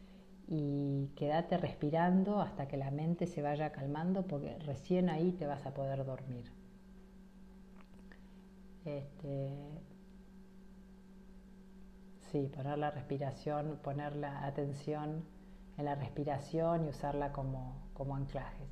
[0.47, 5.65] y quédate respirando hasta que la mente se vaya calmando porque recién ahí te vas
[5.65, 6.51] a poder dormir.
[8.85, 9.49] Este,
[12.31, 15.23] sí, poner la respiración, poner la atención
[15.77, 18.69] en la respiración y usarla como, como anclajes.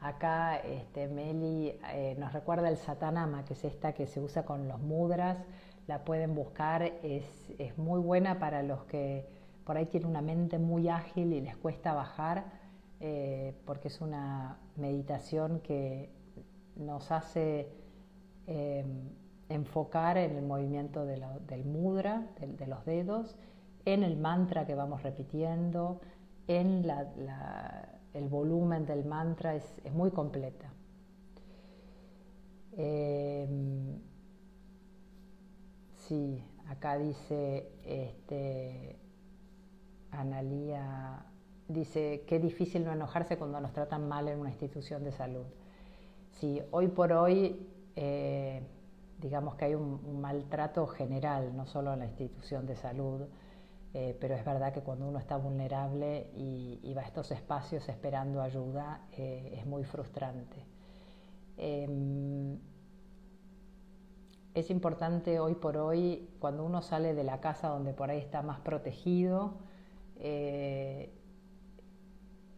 [0.00, 4.68] Acá este, Meli eh, nos recuerda el satanama, que es esta que se usa con
[4.68, 5.38] los mudras,
[5.86, 9.37] la pueden buscar, es, es muy buena para los que
[9.68, 12.46] por ahí tienen una mente muy ágil y les cuesta bajar,
[13.00, 16.08] eh, porque es una meditación que
[16.74, 17.68] nos hace
[18.46, 18.82] eh,
[19.50, 23.36] enfocar en el movimiento del mudra, de, los dedos,
[23.84, 26.00] en el mantra que vamos repitiendo,
[26.46, 26.82] en
[28.14, 30.72] el volumen del mantra, es, muy completa.
[32.72, 33.46] Eh,
[36.06, 38.98] sí, acá dice, este,
[40.10, 41.24] Analía
[41.68, 45.44] dice, qué difícil no enojarse cuando nos tratan mal en una institución de salud.
[46.32, 48.62] Sí, hoy por hoy, eh,
[49.20, 53.26] digamos que hay un, maltrato general, no solo en la institución de salud,
[53.94, 58.40] eh, pero es verdad que cuando uno está vulnerable y, va a estos espacios esperando
[58.40, 60.64] ayuda, eh, es muy frustrante.
[61.56, 62.58] Em,
[64.54, 68.42] es importante hoy por hoy, cuando uno sale de la casa donde por ahí está
[68.42, 69.58] más protegido,
[70.18, 71.12] eh,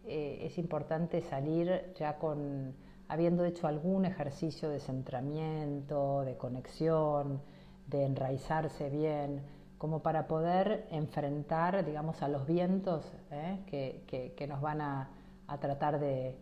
[0.05, 2.75] eh, es importante salir ya con
[3.09, 7.42] habiendo hecho algún ejercicio de centramiento, de conexión,
[7.88, 9.42] de enraizarse bien,
[9.79, 13.64] como para poder enfrentar, digamos, a los vientos ¿eh?
[13.66, 15.11] que, nos van a,
[15.49, 16.37] a tratar de,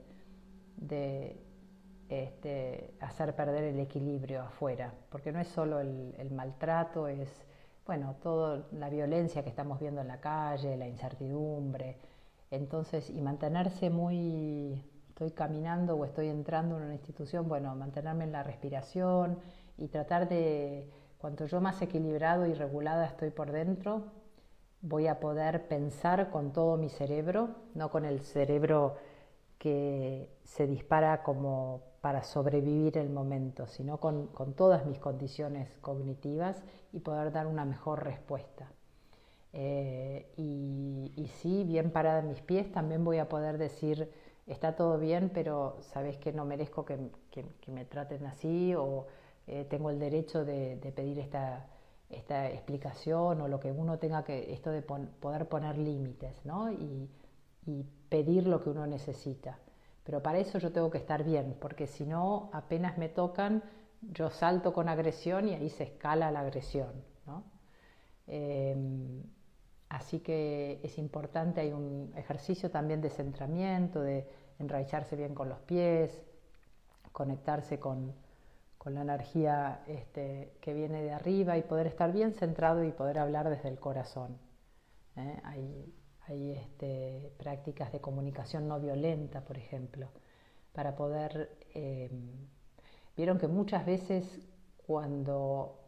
[2.10, 7.30] este, hacer perder el equilibrio afuera, porque no es solo el, maltrato, es
[7.88, 11.96] bueno, toda la violencia que estamos viendo en la calle, la incertidumbre,
[12.50, 18.32] entonces, y mantenerse muy, estoy caminando o estoy entrando en una institución, bueno, mantenerme en
[18.32, 19.38] la respiración
[19.78, 24.04] y tratar de, cuanto yo más equilibrado y regulada estoy por dentro,
[24.82, 28.96] voy a poder pensar con todo mi cerebro, no con el cerebro
[29.56, 36.56] que se dispara como para sobrevivir el momento, sino con, todas mis condiciones cognitivas
[36.90, 38.72] y poder dar una mejor respuesta.
[39.52, 44.10] Eh, y, sí, bien parada en mis pies, también voy a poder decir,
[44.46, 46.96] está todo bien, pero sabes que no merezco que,
[47.66, 49.06] me traten así o
[49.46, 54.70] eh, tengo el derecho de pedir esta explicación o lo que uno tenga que, esto
[54.70, 56.72] de poder poner límites, ¿no?
[56.72, 57.10] Y,
[58.08, 59.58] pedir lo que uno necesita.
[60.08, 63.62] Pero para eso yo tengo que estar bien, porque si no, apenas me tocan,
[64.00, 66.92] yo salto con agresión y ahí se escala la agresión.
[68.26, 69.22] Em,
[69.90, 74.26] así que es importante, hay un ejercicio también de centramiento, de
[74.58, 76.22] enraizarse bien con los pies,
[77.12, 78.14] conectarse con,
[78.78, 83.18] con la energía este, que viene de arriba y poder estar bien centrado y poder
[83.18, 84.38] hablar desde el corazón.
[85.16, 85.38] ¿eh?
[86.30, 90.08] Este, prácticas de comunicación no violenta, por ejemplo,
[90.72, 91.58] para poder...
[91.74, 92.48] Em,
[93.16, 94.24] vieron que muchas veces
[94.86, 95.78] cuando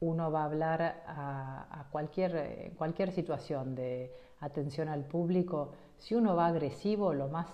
[0.00, 6.46] uno va a hablar a, cualquier, cualquier situación de atención al público, si uno va
[6.46, 7.48] agresivo, lo más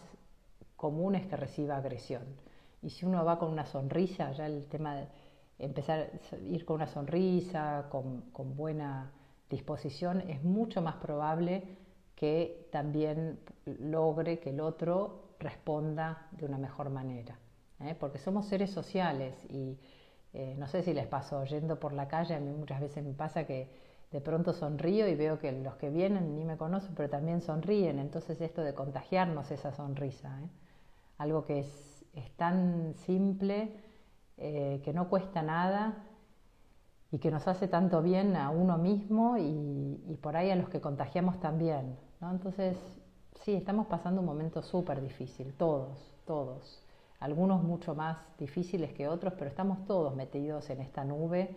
[0.77, 2.25] común es que reciba agresión.
[2.83, 5.09] Y si uno va con una sonrisa, ya el tema de
[5.59, 9.11] empezar a ir con una sonrisa, con, buena
[9.49, 11.79] disposición, es mucho más probable
[12.15, 17.39] que también logre que el otro responda de una mejor manera.
[17.81, 17.95] ¿eh?
[17.99, 19.79] Porque somos seres sociales y
[20.33, 23.13] eh, no sé si les pasó, yendo por la calle, a mí muchas veces me
[23.13, 23.69] pasa que
[24.11, 27.99] de pronto sonrío y veo que los que vienen ni me conocen, pero también sonríen.
[27.99, 30.49] Entonces esto de contagiarnos esa sonrisa, ¿eh?
[31.19, 33.73] algo que es tan simple,
[34.37, 36.05] que no cuesta nada
[37.15, 40.81] y que nos hace tanto bien a uno mismo y, por ahí a los que
[40.81, 41.97] contagiamos también.
[42.21, 42.77] Entonces,
[43.45, 46.83] sí, estamos pasando un momento súper difícil, todos, todos.
[47.21, 51.55] Algunos mucho más difíciles que otros, pero estamos todos metidos en esta nube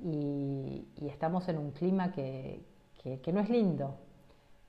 [0.00, 2.64] y, estamos en un clima que,
[3.32, 3.94] no es lindo,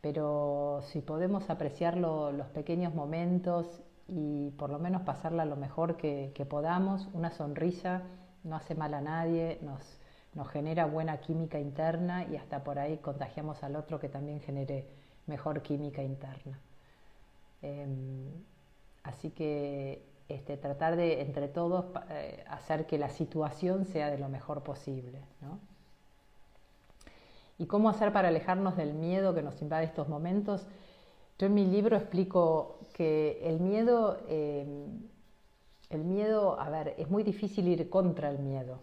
[0.01, 6.45] pero si podemos apreciar los pequeños momentos y por lo menos pasarla lo mejor que,
[6.47, 7.09] podamos.
[7.11, 8.03] Una sonrisa
[8.43, 10.00] no hace mal a nadie, nos,
[10.33, 14.87] nos genera buena química interna y hasta por ahí contagiamos al otro que también genere
[15.27, 16.59] mejor química interna.
[17.61, 18.31] Em,
[19.03, 24.29] así que este, tratar de entre todos eh, hacer que la situación sea de lo
[24.29, 25.19] mejor posible.
[27.57, 30.65] ¿Y cómo hacer para alejarnos del miedo que nos invade estos momentos?
[31.37, 34.65] Yo en mi libro explico que el miedo, eh,
[35.89, 38.79] el miedo, a ver, es muy difícil ir contra el miedo,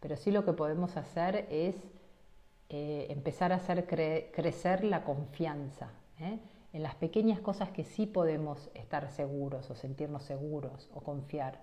[0.00, 1.76] pero sí lo que podemos hacer es
[2.68, 6.38] eh, empezar a hacer crecer la confianza ¿eh?
[6.72, 11.60] en las pequeñas cosas que sí podemos estar seguros o sentirnos seguros o confiar.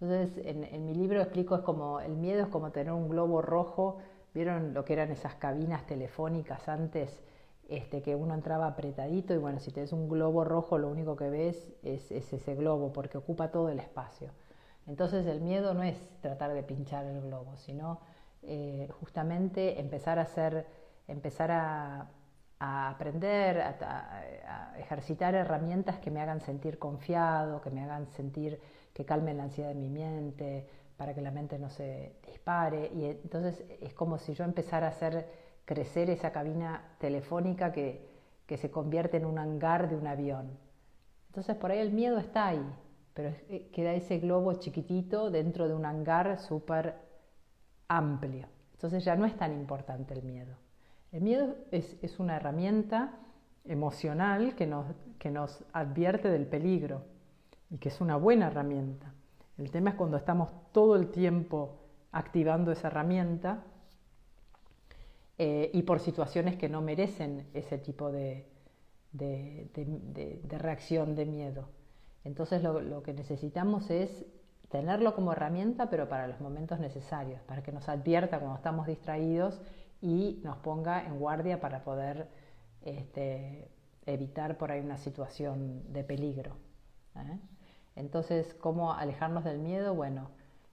[0.00, 3.98] Entonces, en, mi libro explico, es como, el miedo es como tener un globo rojo,
[4.32, 7.20] ¿vieron lo que eran esas cabinas telefónicas antes?
[7.68, 11.28] este, que uno entraba apretadito y bueno, si tienes un globo rojo lo único que
[11.28, 14.30] ves es, ese globo porque ocupa todo el espacio.
[14.88, 18.00] Entonces el miedo no es tratar de pinchar el globo, sino
[18.42, 20.66] eh, justamente empezar a hacer,
[21.06, 22.08] empezar a,
[22.58, 28.60] aprender, a, ejercitar herramientas que me hagan sentir confiado, que me hagan sentir
[28.94, 32.90] que calmen la ansiedad de mi mente, para que la mente no se dispare.
[32.94, 35.28] Y entonces es como si yo empezara a hacer
[35.64, 38.08] crecer esa cabina telefónica que,
[38.56, 40.58] se convierte en un hangar de un avión.
[41.28, 42.66] Entonces por ahí el miedo está ahí,
[43.18, 46.94] pero eh, queda ese globo chiquitito dentro de un hangar súper
[47.88, 48.46] amplio.
[48.74, 50.54] Entonces ya no es tan importante el miedo.
[51.10, 53.18] El miedo es, una herramienta
[53.64, 54.86] emocional que nos,
[55.18, 57.06] que nos advierte del peligro
[57.70, 59.12] y que es una buena herramienta.
[59.56, 61.80] El tema es cuando estamos todo el tiempo
[62.12, 63.64] activando esa herramienta
[65.38, 68.46] eh, y por situaciones que no merecen ese tipo de,
[70.48, 71.77] reacción de miedo.
[72.28, 74.26] Entonces lo, que necesitamos es
[74.68, 79.62] tenerlo como herramienta, pero para los momentos necesarios, para que nos advierta cuando estamos distraídos
[80.02, 82.28] y nos ponga en guardia para poder
[82.82, 83.70] este,
[84.04, 86.52] evitar por ahí una situación de peligro.
[87.16, 87.38] ¿eh?
[87.96, 89.94] Entonces, ¿cómo alejarnos del miedo?
[89.94, 90.28] Bueno,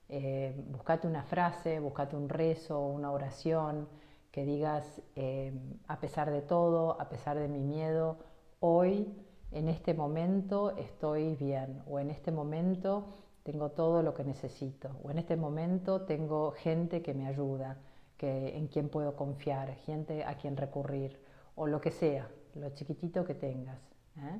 [0.10, 3.88] eh, buscate una frase, buscate un rezo, una oración,
[4.30, 5.53] que digas, eh,
[5.88, 8.18] a pesar de todo, a pesar de mi miedo,
[8.60, 9.25] hoy,
[9.56, 13.06] en este momento, estoy bien, o en este momento
[13.43, 17.78] tengo todo lo que necesito, o en este momento tengo gente que me ayuda,
[18.18, 21.18] que, en quien puedo confiar, gente a quien recurrir,
[21.56, 23.80] o lo que sea, lo chiquitito que tengas.
[24.18, 24.39] ¿eh?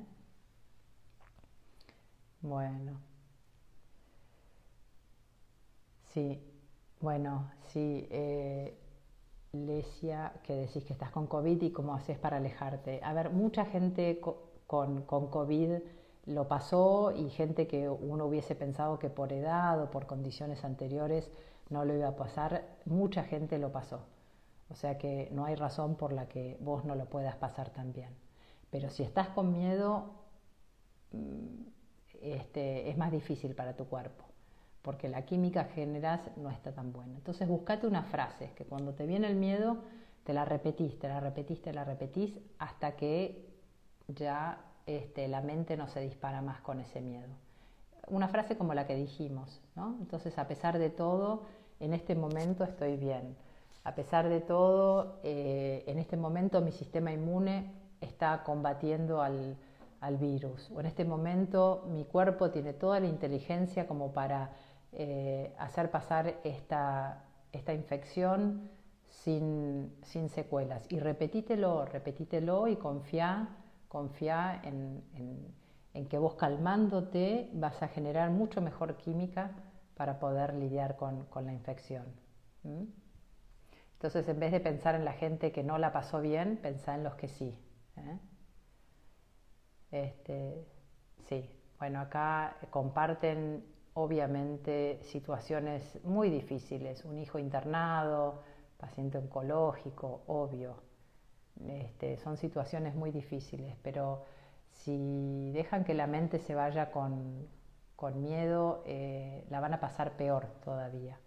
[2.42, 3.00] Bueno.
[6.12, 6.40] Sí,
[7.00, 8.06] bueno, sí.
[8.10, 8.76] Eh,
[9.52, 13.00] Lesia, que decís que estás con COVID y cómo haces para alejarte.
[13.02, 14.20] A ver, mucha gente
[14.66, 15.78] con, con, COVID
[16.26, 21.30] lo pasó y gente que uno hubiese pensado que por edad o por condiciones anteriores
[21.70, 24.00] no lo iba a pasar, mucha gente lo pasó.
[24.68, 28.10] O sea que no hay razón por la que vos no lo puedas pasar también.
[28.70, 30.10] Pero si estás con miedo,
[31.12, 31.62] mm,
[32.20, 34.26] este, es más difícil para tu cuerpo
[34.86, 37.16] porque la química que generas no está tan buena.
[37.16, 39.78] Entonces buscate una frase que cuando te viene el miedo
[40.22, 43.45] te la repetís, te la repetís, te la repetís hasta que
[44.08, 47.32] ya este, la mente no se dispara más con ese miedo.
[48.08, 49.96] Una frase como la que dijimos, ¿no?
[50.00, 51.42] Entonces a pesar de todo,
[51.80, 53.36] en este momento estoy bien.
[53.84, 59.56] A pesar de todo, eh, en este momento mi sistema inmune está combatiendo al,
[60.00, 60.70] al virus.
[60.70, 64.52] O en este momento mi cuerpo tiene toda la inteligencia como para
[64.92, 68.70] eh, hacer pasar esta, esta infección
[69.04, 70.86] sin, sin, secuelas.
[70.90, 73.48] Y repetítelo, repetítelo y confía,
[73.88, 75.54] confía en,
[76.08, 79.52] que vos calmándote vas a generar mucho mejor química
[79.94, 82.04] para poder lidiar con, la infección.
[83.94, 87.04] Entonces, en vez de pensar en la gente que no la pasó bien, pensá en
[87.04, 87.58] los que sí.
[87.96, 88.18] ¿eh?
[89.90, 90.66] Este,
[91.28, 93.64] sí, bueno, acá comparten
[93.94, 98.42] obviamente situaciones muy difíciles, un hijo internado,
[98.76, 100.76] paciente oncológico, obvio.
[101.68, 104.24] Este, son situaciones muy difíciles, pero
[104.70, 107.48] si dejan que la mente se vaya con,
[108.16, 111.18] miedo, eh, la van a pasar peor todavía.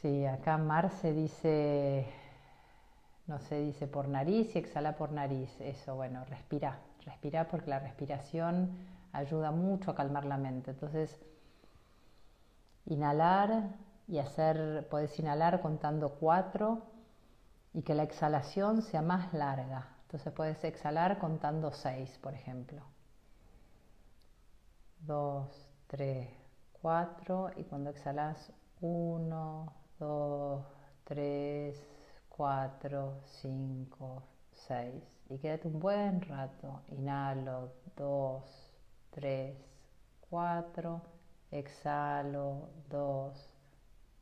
[0.00, 2.06] Sí, acá Marce dice,
[3.26, 5.60] no sé, dice por nariz y exhala por nariz.
[5.60, 8.70] Eso, bueno, respira respirar porque la respiración
[9.12, 10.70] ayuda mucho a calmar la mente.
[10.70, 11.20] Entonces,
[12.86, 13.70] inhalar
[14.10, 16.82] y hacer, puedes inhalar contando cuatro
[17.72, 19.88] y que la exhalación sea más larga.
[20.02, 22.82] Entonces puedes exhalar contando seis, por ejemplo.
[25.06, 26.28] Dos, tres,
[26.72, 30.64] cuatro y cuando exhalas uno, dos,
[31.04, 31.80] tres,
[32.28, 36.82] cuatro, cinco, seis y quédate un buen rato.
[36.88, 38.72] Inhalo, dos,
[39.10, 39.56] tres,
[40.28, 41.00] cuatro.
[41.52, 43.49] Exhalo, dos,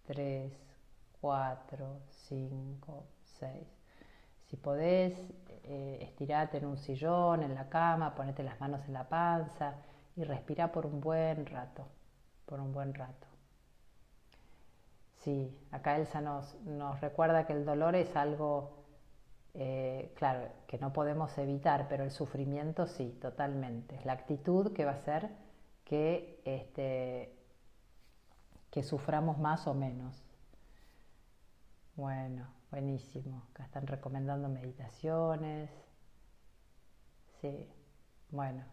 [0.09, 0.51] tres,
[1.21, 3.05] cuatro, cinco,
[3.39, 3.69] seis.
[4.47, 5.13] Si podés,
[5.65, 9.75] eh, estirate en un sillón, en la cama, ponete las manos en la panza
[10.17, 11.87] y respira por un buen rato,
[12.47, 13.27] por un buen rato.
[15.17, 18.79] Sí, acá Elsa nos, nos recuerda que el dolor es algo
[19.53, 23.97] eh, claro, que no podemos evitar, pero el sufrimiento sí, totalmente.
[23.97, 25.29] Es la actitud que va a hacer
[25.85, 27.38] que, este,
[28.71, 30.23] que suframos más o menos.
[31.97, 33.43] Bueno, buenísimo.
[33.51, 35.71] Acá están recomendando meditaciones.
[37.41, 37.69] Sí,
[38.31, 38.65] bueno.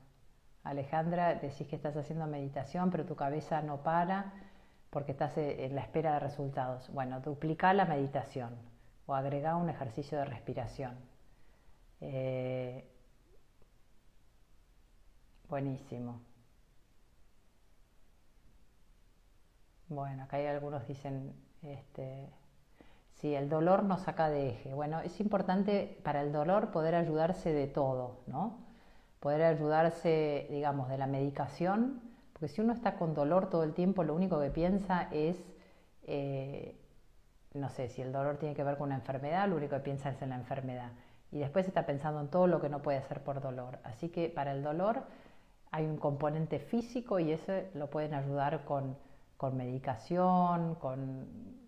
[0.63, 4.33] Alejandra, decís que estás haciendo meditación, pero tu cabeza no para
[4.95, 6.89] porque estás eh, en la espera de resultados.
[6.93, 8.55] Bueno, duplica la meditación
[9.05, 10.95] o agregar un ejercicio de respiración.
[11.99, 12.87] Eh,
[15.49, 16.21] buenísimo.
[19.89, 22.29] Bueno, acá hay algunos dicen, este,
[23.13, 24.73] si el dolor nos saca de eje.
[24.73, 28.57] Bueno, es importante para el dolor poder ayudarse de todo, ¿no?
[29.19, 32.01] Poder ayudarse, digamos, de la medicación,
[32.33, 35.37] porque si uno está con dolor todo el tiempo, lo único que piensa es
[36.07, 36.75] eh,
[37.55, 40.09] no sé, si el dolor tiene que ver con una enfermedad, lo único que piensa
[40.09, 40.91] es en la enfermedad.
[41.31, 43.79] Y después está pensando en todo lo que no puede hacer por dolor.
[43.83, 45.03] Así que para el dolor
[45.71, 48.97] hay un componente físico y ese lo pueden ayudar con,
[49.53, 51.27] medicación, con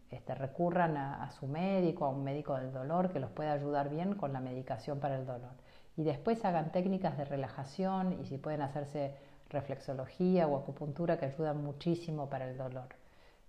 [0.09, 4.15] este, recurran a, su médico, a un médico del dolor que los pueda ayudar bien
[4.15, 5.51] con la medicación para el dolor.
[5.95, 9.15] Y después hagan técnicas de relajación y si pueden hacerse
[9.49, 12.87] reflexología o acupuntura que ayudan muchísimo para el dolor.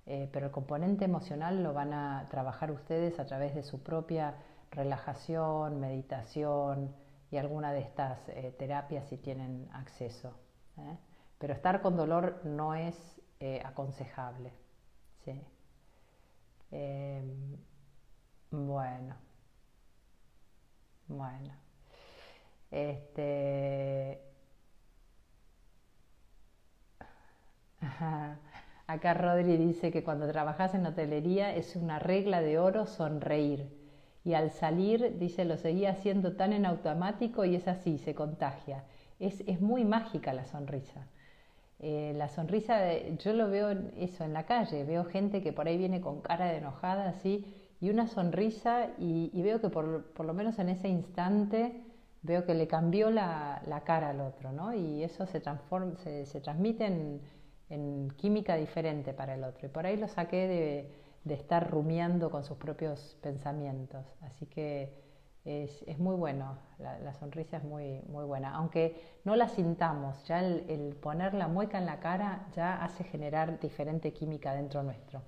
[0.07, 4.35] Eh, pero el componente emocional lo van a trabajar ustedes a través de su propia
[4.71, 6.95] relajación, meditación
[7.31, 10.33] y alguna de estas eh, terapias si tienen acceso.
[10.79, 10.97] ¿eh?
[11.39, 14.53] Pero estar con dolor no es eh, aconsejable.
[16.73, 17.59] Em,
[18.51, 19.17] bueno,
[21.09, 21.55] bueno.
[22.71, 24.21] Este,
[28.87, 33.69] Acá Rodri dice que cuando trabajas en hotelería es una regla de oro sonreír.
[34.25, 38.85] Y al salir, dice, lo seguía haciendo tan en automático y es así, se contagia.
[39.19, 41.07] Es, es muy mágica la sonrisa.
[41.81, 45.79] Eh, la sonrisa, yo lo veo eso en la calle, veo gente que por ahí
[45.79, 47.47] viene con cara de enojada así
[47.81, 51.85] y una sonrisa y, veo que por, por, lo menos en ese instante
[52.23, 54.75] veo que le cambió la, la cara al otro, ¿no?
[54.75, 57.21] Y eso se, transforma, se, se transmite en,
[57.71, 59.67] en, química diferente para el otro.
[59.67, 64.05] Y por ahí lo saqué de, de estar rumiando con sus propios pensamientos.
[64.23, 65.08] Así que
[65.49, 68.55] es, muy bueno, la, sonrisa es muy, muy buena.
[68.55, 73.59] Aunque no la sintamos, ya el, poner la mueca en la cara ya hace generar
[73.59, 75.23] diferente química dentro nuestro.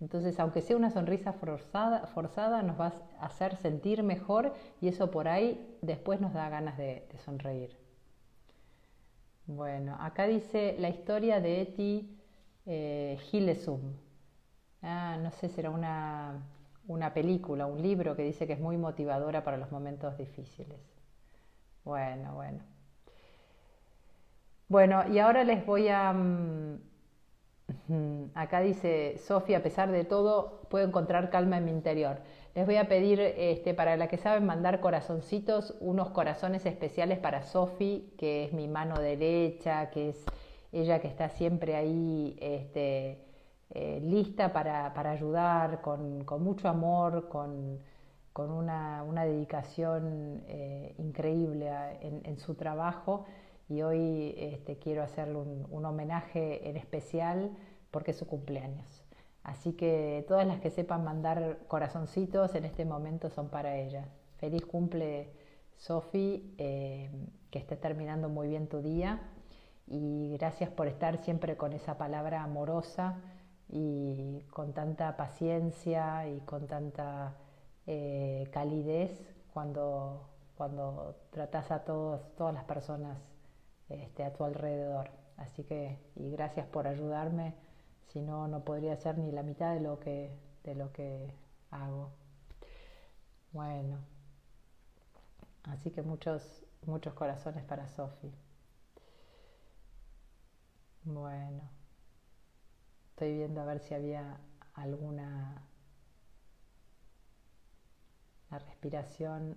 [0.00, 5.10] Entonces, aunque sea una sonrisa forzada, forzada, nos va a hacer sentir mejor y eso
[5.10, 7.76] por ahí después nos da ganas de, sonreír.
[9.46, 12.18] Bueno, acá dice la historia de Eti
[12.64, 13.80] eh, Gilesum.
[14.82, 16.42] Ah, no sé, será una,
[16.88, 20.78] una película, un libro que dice que es muy motivadora para los momentos difíciles.
[21.84, 22.60] Bueno, bueno.
[24.68, 26.12] Bueno, y ahora les voy a...
[26.12, 26.80] Mm,
[28.34, 32.18] acá dice Sofía, a pesar de todo, puedo encontrar calma en mi interior.
[32.54, 37.42] Les voy a pedir, este, para la que saben mandar corazoncitos, unos corazones especiales para
[37.42, 40.24] Sofi, que es mi mano derecha, que es
[40.72, 43.25] ella que está siempre ahí este,
[43.70, 47.80] eh, lista para, ayudar, con, mucho amor, con,
[48.38, 51.68] una, dedicación eh, increíble
[52.00, 53.24] en, su trabajo
[53.68, 57.50] y hoy este, quiero hacerle un, homenaje en especial
[57.90, 59.04] porque es su cumpleaños.
[59.42, 64.08] Así que todas las que sepan mandar corazoncitos en este momento son para ella.
[64.38, 65.30] Feliz cumple
[65.76, 67.10] Sofi, eh,
[67.50, 69.20] que esté terminando muy bien tu día
[69.88, 73.18] y gracias por estar siempre con esa palabra amorosa
[73.68, 77.36] y con tanta paciencia y con tanta
[77.86, 79.10] eh, calidez
[79.52, 83.18] cuando, cuando tratas a todos, todas las personas
[83.88, 85.10] este, a tu alrededor.
[85.36, 87.54] Así que, y gracias por ayudarme,
[88.08, 90.30] si no, no podría ser ni la mitad de lo que,
[90.64, 91.34] de lo que
[91.70, 92.10] hago.
[93.52, 93.98] Bueno,
[95.64, 98.32] así que muchos, muchos corazones para Sofi.
[101.04, 101.75] Bueno.
[103.16, 104.36] Estoy viendo a ver si había
[104.74, 105.62] alguna...
[108.50, 109.56] La respiración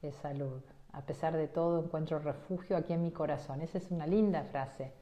[0.00, 0.62] es salud.
[0.94, 3.60] A pesar de todo encuentro refugio aquí en mi corazón.
[3.60, 4.94] Esa es una linda frase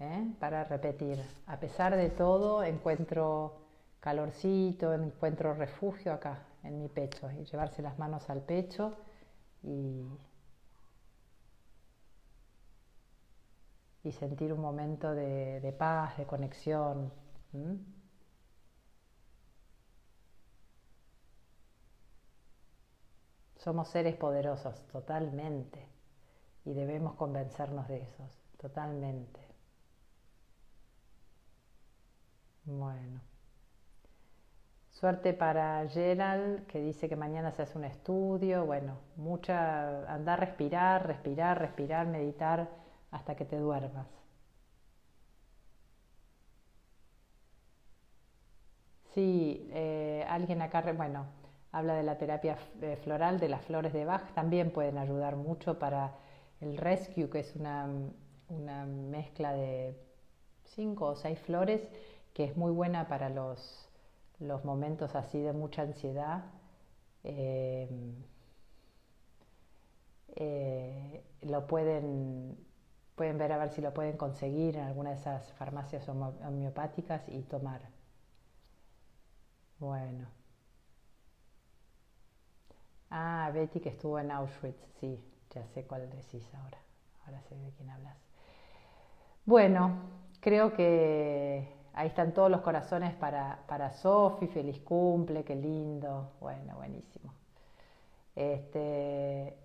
[0.00, 0.34] ¿eh?
[0.40, 1.22] para repetir.
[1.46, 3.60] A pesar de todo encuentro
[4.00, 7.30] calorcito, encuentro refugio acá en mi pecho.
[7.30, 8.96] Y llevarse las manos al pecho
[9.62, 10.02] y
[14.06, 17.12] y sentir un momento de, paz, de conexión.
[23.56, 25.84] Somos seres poderosos, totalmente,
[26.64, 28.28] y debemos convencernos de eso,
[28.58, 29.40] totalmente.
[32.64, 33.20] Bueno.
[34.90, 38.64] Suerte para Gerald, que dice que mañana se hace un estudio.
[38.64, 42.85] Bueno, mucha, andar, respirar, respirar, respirar, meditar
[43.16, 44.06] hasta que te duermas.
[49.14, 51.26] Sí, eh, alguien acá, bueno,
[51.72, 55.78] habla de la terapia eh, floral, de las flores de Bach, también pueden ayudar mucho
[55.78, 56.12] para
[56.60, 57.86] el rescue, que es una,
[58.86, 59.96] mezcla de
[60.64, 61.80] cinco o seis flores,
[62.34, 63.88] que es muy buena para los,
[64.40, 66.44] los momentos así de mucha ansiedad.
[67.24, 67.88] Eh,
[71.42, 72.56] lo pueden
[73.16, 77.42] Pueden ver a ver si lo pueden conseguir en alguna de esas farmacias homeopáticas y
[77.42, 77.80] tomar.
[79.78, 80.26] Bueno.
[83.10, 85.18] Ah, Betty que estuvo en Auschwitz, sí,
[85.50, 86.78] ya sé cuál decís ahora.
[87.24, 88.16] Ahora sé de quién hablas.
[89.44, 89.96] Bueno,
[90.40, 96.32] creo que ahí están todos los corazones para, para Sofi, feliz cumple, qué lindo.
[96.40, 97.32] Bueno, buenísimo.
[98.36, 99.56] Este,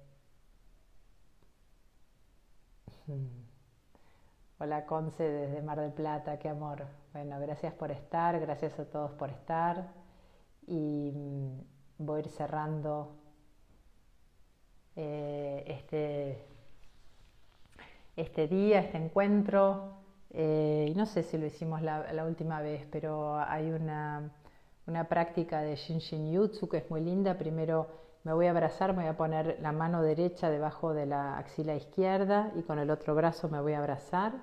[2.88, 2.91] Mm.
[4.60, 6.86] Hola Conce desde Mar del Plata, qué amor.
[7.14, 9.92] Bueno, gracias por estar, gracias a todos por estar.
[10.68, 11.60] y mm,
[12.00, 13.16] voy a ir cerrando
[14.96, 16.46] eh, este,
[18.16, 19.98] este día, este encuentro.
[20.30, 24.32] Eh, no sé si lo hicimos la, última vez, pero hay una,
[24.88, 27.38] una práctica de Shinshin Jutsu que es muy linda.
[27.38, 27.88] Primero
[28.24, 31.76] me voy a abrazar, me voy a poner la mano derecha debajo de la axila
[31.76, 34.34] izquierda y con el otro brazo me voy a abrazar.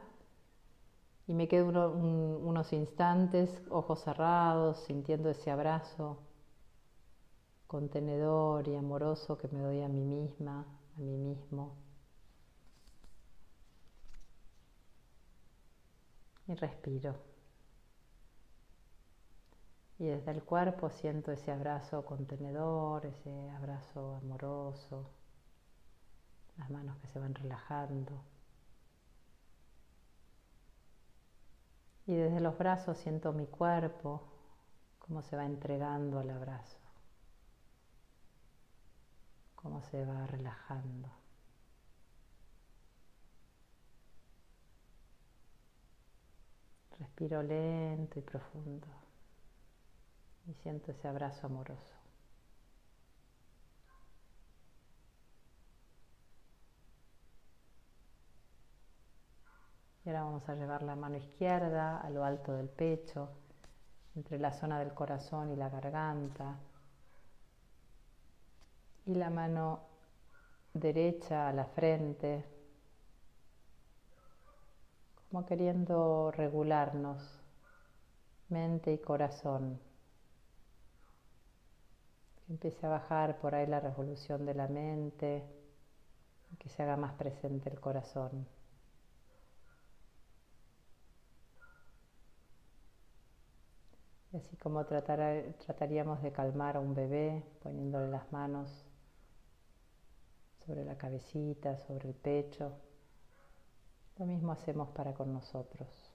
[1.27, 6.19] Y me quedo unos instantes, ojos cerrados, sintiendo ese abrazo
[7.69, 10.67] contenedor y amoroso que me doy a mí misma,
[10.97, 11.77] a mí mismo.
[16.49, 17.28] Y respiro.
[19.99, 25.11] Y desde el cuerpo siento ese abrazo contenedor, ese abrazo amoroso,
[26.57, 28.23] las manos que se van relajando.
[32.07, 34.23] Y desde los brazos siento mi cuerpo,
[35.01, 36.79] cómo se va entregando al abrazo,
[39.57, 41.11] cómo se va relajando.
[46.99, 49.08] Respiro lento y profundo
[50.49, 51.95] y siento ese abrazo amoroso.
[60.05, 63.29] Y ahora vamos a llevar la mano izquierda a lo alto del pecho,
[64.17, 66.57] entre la zona del corazón y la garganta.
[69.05, 69.81] Y la mano
[70.73, 72.43] derecha a la frente,
[75.31, 77.23] como queriendo regularnos,
[78.49, 79.88] mente y corazón.
[82.49, 85.45] Empiece a bajar por ahí la revolución de la mente,
[86.59, 88.47] que se haga más presente el corazón.
[94.33, 98.85] Y así como trataríamos de calmar a un bebé poniéndole las manos
[100.67, 102.73] sobre la cabecita, sobre el pecho,
[104.19, 106.08] lo mismo hacemos para con nosotros.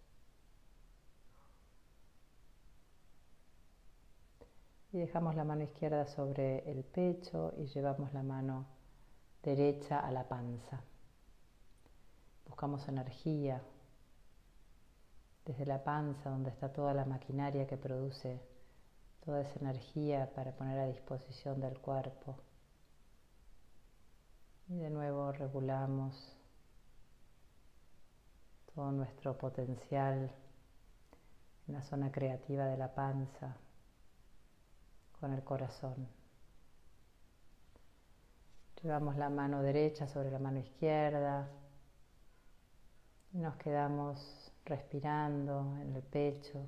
[4.93, 8.67] Y dejamos la mano izquierda sobre el pecho y llevamos la mano
[9.41, 10.83] derecha a la panza.
[12.45, 13.59] Buscamos energía,
[15.45, 18.39] desde la panza, donde está toda la maquinaria que produce
[19.25, 22.35] toda esa energía para poner a disposición del cuerpo.
[24.67, 26.37] Y de nuevo regulamos
[28.75, 30.31] todo nuestro potencial
[31.67, 33.57] en la zona creativa de la panza,
[35.23, 36.05] con el corazón.
[38.81, 41.47] Llevamos la mano derecha sobre la mano izquierda
[43.31, 46.59] nos quedamos respirando en el pecho,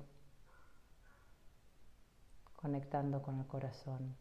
[2.56, 4.16] conectando con el corazón.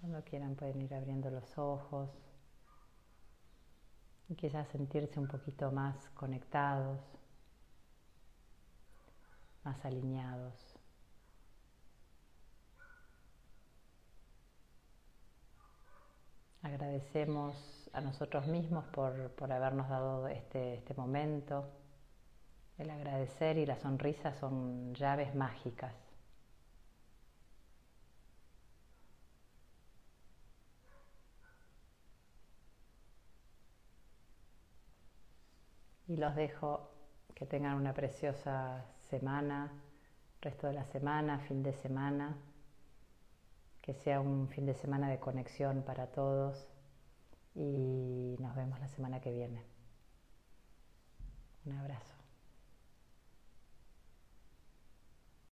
[0.00, 2.10] Cuando quieran pueden ir abriendo los ojos
[4.30, 7.00] y quizás sentirse un poquito más conectados,
[9.64, 10.54] más alineados.
[16.62, 21.68] Agradecemos a nosotros mismos por, habernos dado este, este momento.
[22.78, 26.09] El agradecer y la sonrisa son llaves mágicas.
[36.10, 36.90] Y los dejo
[37.36, 39.70] que tengan una preciosa semana,
[40.40, 42.36] resto de la semana, fin de semana
[43.80, 46.66] que sea un fin de semana de conexión para todos
[47.54, 49.62] y nos vemos la semana que viene.
[51.64, 52.19] Un abrazo.